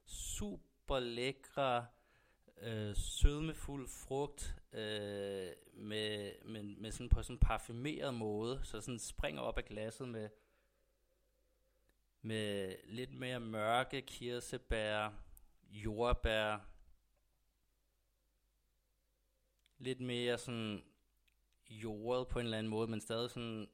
super 0.05 0.99
lækre, 0.99 1.87
øh, 2.57 2.95
sødmefuld 2.95 3.87
frugt 3.87 4.55
øh, 4.73 5.51
med, 5.73 6.31
med, 6.45 6.63
med 6.63 6.91
sådan 6.91 7.09
på 7.09 7.23
sådan 7.23 7.35
en 7.35 7.39
parfumeret 7.39 8.13
måde, 8.13 8.59
så 8.63 8.81
sådan 8.81 8.99
springer 8.99 9.41
op 9.41 9.57
af 9.57 9.65
glasset 9.65 10.07
med, 10.07 10.29
med 12.21 12.75
lidt 12.85 13.13
mere 13.13 13.39
mørke 13.39 14.01
kirsebær, 14.01 15.09
jordbær, 15.69 16.57
lidt 19.77 20.01
mere 20.01 20.37
sådan 20.37 20.83
jordet 21.69 22.27
på 22.27 22.39
en 22.39 22.45
eller 22.45 22.57
anden 22.57 22.69
måde, 22.69 22.87
men 22.87 23.01
stadig 23.01 23.31
sådan, 23.31 23.69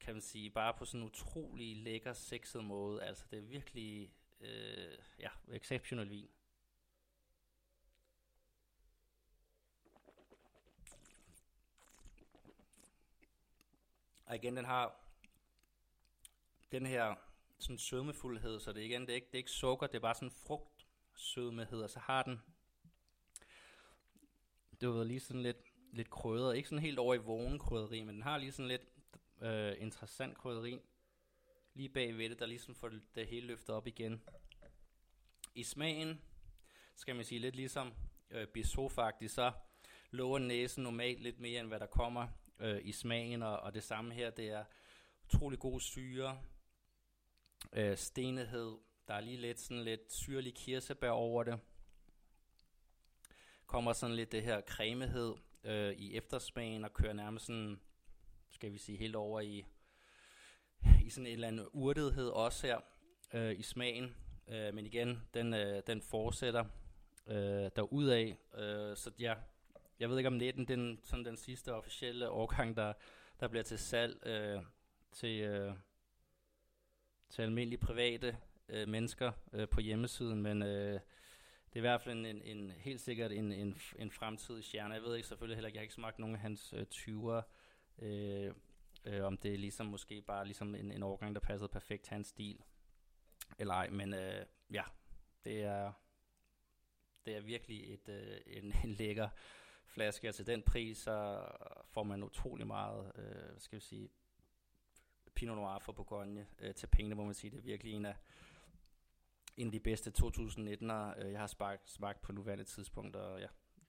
kan 0.00 0.14
man 0.14 0.22
sige, 0.22 0.50
bare 0.50 0.74
på 0.74 0.84
sådan 0.84 1.00
en 1.00 1.06
utrolig 1.06 1.76
lækker, 1.76 2.12
sexet 2.12 2.64
måde. 2.64 3.02
Altså 3.02 3.24
det 3.30 3.38
er 3.38 3.42
virkelig, 3.42 4.12
øh, 4.40 4.98
ja, 5.18 5.28
exceptional 5.52 6.10
vin. 6.10 6.28
Og 14.26 14.36
igen, 14.36 14.56
den 14.56 14.64
har 14.64 15.00
den 16.72 16.86
her 16.86 17.14
sådan 17.58 17.78
sødmefuldhed, 17.78 18.60
så 18.60 18.72
det, 18.72 18.82
igen, 18.82 19.00
det, 19.00 19.10
er 19.10 19.14
ikke, 19.14 19.26
det 19.26 19.34
er 19.34 19.38
ikke 19.38 19.50
sukker, 19.50 19.86
det 19.86 19.94
er 19.94 20.00
bare 20.00 20.14
sådan 20.14 20.30
frugt 20.30 20.86
sødmehed, 21.14 21.82
og 21.82 21.90
så 21.90 21.98
har 21.98 22.22
den, 22.22 22.42
det 24.80 24.88
var 24.88 25.04
lige 25.04 25.20
sådan 25.20 25.42
lidt, 25.42 25.69
lidt 25.92 26.10
krydret, 26.10 26.56
ikke 26.56 26.68
sådan 26.68 26.82
helt 26.82 26.98
over 26.98 27.14
i 27.14 27.18
vågen 27.18 27.58
krydderi, 27.58 28.04
men 28.04 28.14
den 28.14 28.22
har 28.22 28.38
lige 28.38 28.52
sådan 28.52 28.68
lidt 28.68 28.82
øh, 29.40 29.72
interessant 29.78 30.38
krydderi, 30.38 30.80
lige 31.74 31.88
bagved 31.88 32.30
det, 32.30 32.38
der 32.38 32.46
ligesom 32.46 32.74
får 32.74 32.90
det, 33.14 33.26
hele 33.26 33.46
løftet 33.46 33.70
op 33.70 33.86
igen. 33.86 34.22
I 35.54 35.62
smagen, 35.62 36.20
skal 36.96 37.16
man 37.16 37.24
sige 37.24 37.38
lidt 37.38 37.56
ligesom 37.56 37.94
øh, 38.30 38.46
bisot 38.46 38.92
faktisk, 38.92 39.34
så 39.34 39.52
lover 40.10 40.38
næsen 40.38 40.82
normalt 40.82 41.20
lidt 41.20 41.40
mere, 41.40 41.60
end 41.60 41.68
hvad 41.68 41.80
der 41.80 41.86
kommer 41.86 42.28
øh, 42.58 42.80
i 42.84 42.92
smagen, 42.92 43.42
og, 43.42 43.60
og 43.60 43.74
det 43.74 43.82
samme 43.82 44.14
her, 44.14 44.30
det 44.30 44.48
er 44.48 44.64
utrolig 45.24 45.58
god 45.58 45.80
syre, 45.80 46.42
øh, 47.72 47.96
stenighed, 47.96 48.78
der 49.08 49.14
er 49.14 49.20
lige 49.20 49.36
lidt 49.36 49.60
sådan 49.60 49.84
lidt 49.84 50.12
syrlig 50.12 50.54
kirsebær 50.54 51.10
over 51.10 51.44
det. 51.44 51.60
Kommer 53.66 53.92
sådan 53.92 54.16
lidt 54.16 54.32
det 54.32 54.42
her 54.42 54.60
cremehed, 54.60 55.34
øh, 55.64 55.92
i 55.92 56.16
eftersmagen 56.16 56.84
og 56.84 56.94
kører 56.94 57.12
nærmest 57.12 57.46
sådan, 57.46 57.80
skal 58.50 58.72
vi 58.72 58.78
sige, 58.78 58.98
helt 58.98 59.16
over 59.16 59.40
i, 59.40 59.64
i 61.04 61.10
sådan 61.10 61.26
en 61.26 61.32
eller 61.32 61.48
anden 61.48 61.66
urtethed 61.72 62.28
også 62.28 62.66
her 62.66 62.80
øh, 63.34 63.58
i 63.58 63.62
smagen. 63.62 64.14
Øh, 64.48 64.74
men 64.74 64.86
igen, 64.86 65.22
den, 65.34 65.54
øh, 65.54 65.82
den 65.86 66.02
fortsætter 66.02 66.64
øh, 67.26 67.70
derudad. 67.76 68.34
Øh, 68.54 68.96
så 68.96 69.10
ja, 69.18 69.34
jeg 70.00 70.10
ved 70.10 70.18
ikke 70.18 70.28
om 70.28 70.32
19, 70.32 70.64
den, 70.64 71.00
sådan 71.04 71.24
den 71.24 71.36
sidste 71.36 71.74
officielle 71.74 72.30
årgang, 72.30 72.76
der, 72.76 72.92
der 73.40 73.48
bliver 73.48 73.62
til 73.62 73.78
salg 73.78 74.26
øh, 74.26 74.62
til, 75.12 75.40
øh, 75.40 75.72
til 77.30 77.42
almindelige 77.42 77.80
private 77.80 78.36
øh, 78.68 78.88
mennesker 78.88 79.32
øh, 79.52 79.68
på 79.68 79.80
hjemmesiden, 79.80 80.42
men 80.42 80.62
øh, 80.62 81.00
det 81.72 81.76
er 81.76 81.80
i 81.80 81.88
hvert 81.88 82.00
fald 82.00 82.18
en, 82.18 82.26
en, 82.26 82.42
en 82.42 82.70
helt 82.70 83.00
sikkert 83.00 83.32
en, 83.32 83.52
en, 83.52 83.78
en 83.98 84.10
fremtidig 84.10 84.64
stjerne. 84.64 84.94
Jeg 84.94 85.02
ved 85.02 85.16
ikke 85.16 85.28
selvfølgelig 85.28 85.56
heller 85.56 85.68
jeg 85.68 85.78
har 85.78 85.82
ikke 85.82 85.94
smagt 85.94 86.18
nogen 86.18 86.34
af 86.34 86.40
hans 86.40 86.72
øh, 86.72 86.86
20'er, 86.94 87.42
øh, 87.98 88.54
øh, 89.04 89.24
om 89.24 89.36
det 89.36 89.54
er 89.54 89.58
ligesom 89.58 89.86
måske 89.86 90.22
bare 90.22 90.44
ligesom 90.44 90.74
en, 90.74 90.92
en 90.92 91.02
overgang, 91.02 91.34
der 91.34 91.40
passede 91.40 91.68
perfekt 91.68 92.08
hans 92.08 92.26
stil, 92.26 92.62
eller 93.58 93.74
ej, 93.74 93.90
men 93.90 94.14
øh, 94.14 94.46
ja, 94.70 94.82
det 95.44 95.62
er, 95.62 95.92
det 97.26 97.36
er 97.36 97.40
virkelig 97.40 97.94
et, 97.94 98.08
øh, 98.08 98.36
en, 98.46 98.74
en 98.84 98.92
lækker 98.92 99.28
flaske, 99.86 100.28
og 100.28 100.34
til 100.34 100.46
den 100.46 100.62
pris, 100.62 100.98
så 100.98 101.46
får 101.86 102.02
man 102.02 102.22
utrolig 102.22 102.66
meget, 102.66 103.12
øh, 103.14 103.50
hvad 103.50 103.60
skal 103.60 103.76
vi 103.76 103.84
sige, 103.84 104.10
Pinot 105.34 105.56
Noir 105.56 105.78
fra 105.78 105.92
Bourgogne 105.92 106.46
øh, 106.58 106.74
til 106.74 106.86
pengene, 106.86 107.14
må 107.14 107.24
man 107.24 107.34
sige. 107.34 107.50
Det 107.50 107.58
er 107.58 107.62
virkelig 107.62 107.92
en 107.92 108.04
af, 108.04 108.16
en 109.56 109.66
af 109.66 109.72
de 109.72 109.80
bedste 109.80 110.12
2019'ere, 110.18 111.24
øh, 111.24 111.32
jeg 111.32 111.40
har 111.40 111.46
smagt, 111.46 111.90
smagt 111.90 112.22
på 112.22 112.32
nuværende 112.32 112.64
tidspunkt, 112.64 113.16
og 113.16 113.40
ja, 113.40 113.46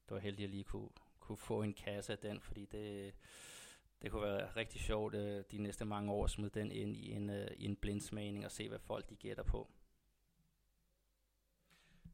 det 0.10 0.16
var 0.16 0.20
heldig 0.20 0.44
at 0.44 0.50
lige 0.50 0.64
kunne, 0.64 0.90
kunne 1.20 1.38
få 1.38 1.62
en 1.62 1.74
kasse 1.74 2.12
af 2.12 2.20
den, 2.20 2.42
fordi 2.42 2.66
det, 2.66 3.14
det 4.02 4.12
kunne 4.12 4.22
være 4.22 4.56
rigtig 4.56 4.82
sjovt 4.82 5.16
øh, 5.16 5.44
de 5.52 5.58
næste 5.58 5.86
mange 5.86 6.12
år 6.12 6.24
at 6.24 6.30
smide 6.30 6.60
den 6.60 6.72
ind 6.72 6.98
i 6.98 7.12
en, 7.12 7.30
øh, 7.30 7.48
i 7.58 7.66
en 7.66 7.76
blindsmagning 7.76 8.46
og 8.46 8.52
se, 8.52 8.70
hvad 8.70 8.80
folk 8.80 9.10
de 9.10 9.16
gætter 9.16 9.44
på. 9.44 9.68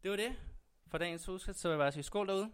Det 0.03 0.11
var 0.11 0.17
det 0.17 0.35
for 0.87 0.97
dagens 0.97 1.29
udskrift, 1.29 1.59
så 1.59 1.67
vil 1.67 1.73
jeg 1.73 1.79
bare 1.79 1.91
sige 1.91 2.03
skål 2.03 2.27
derude. 2.27 2.51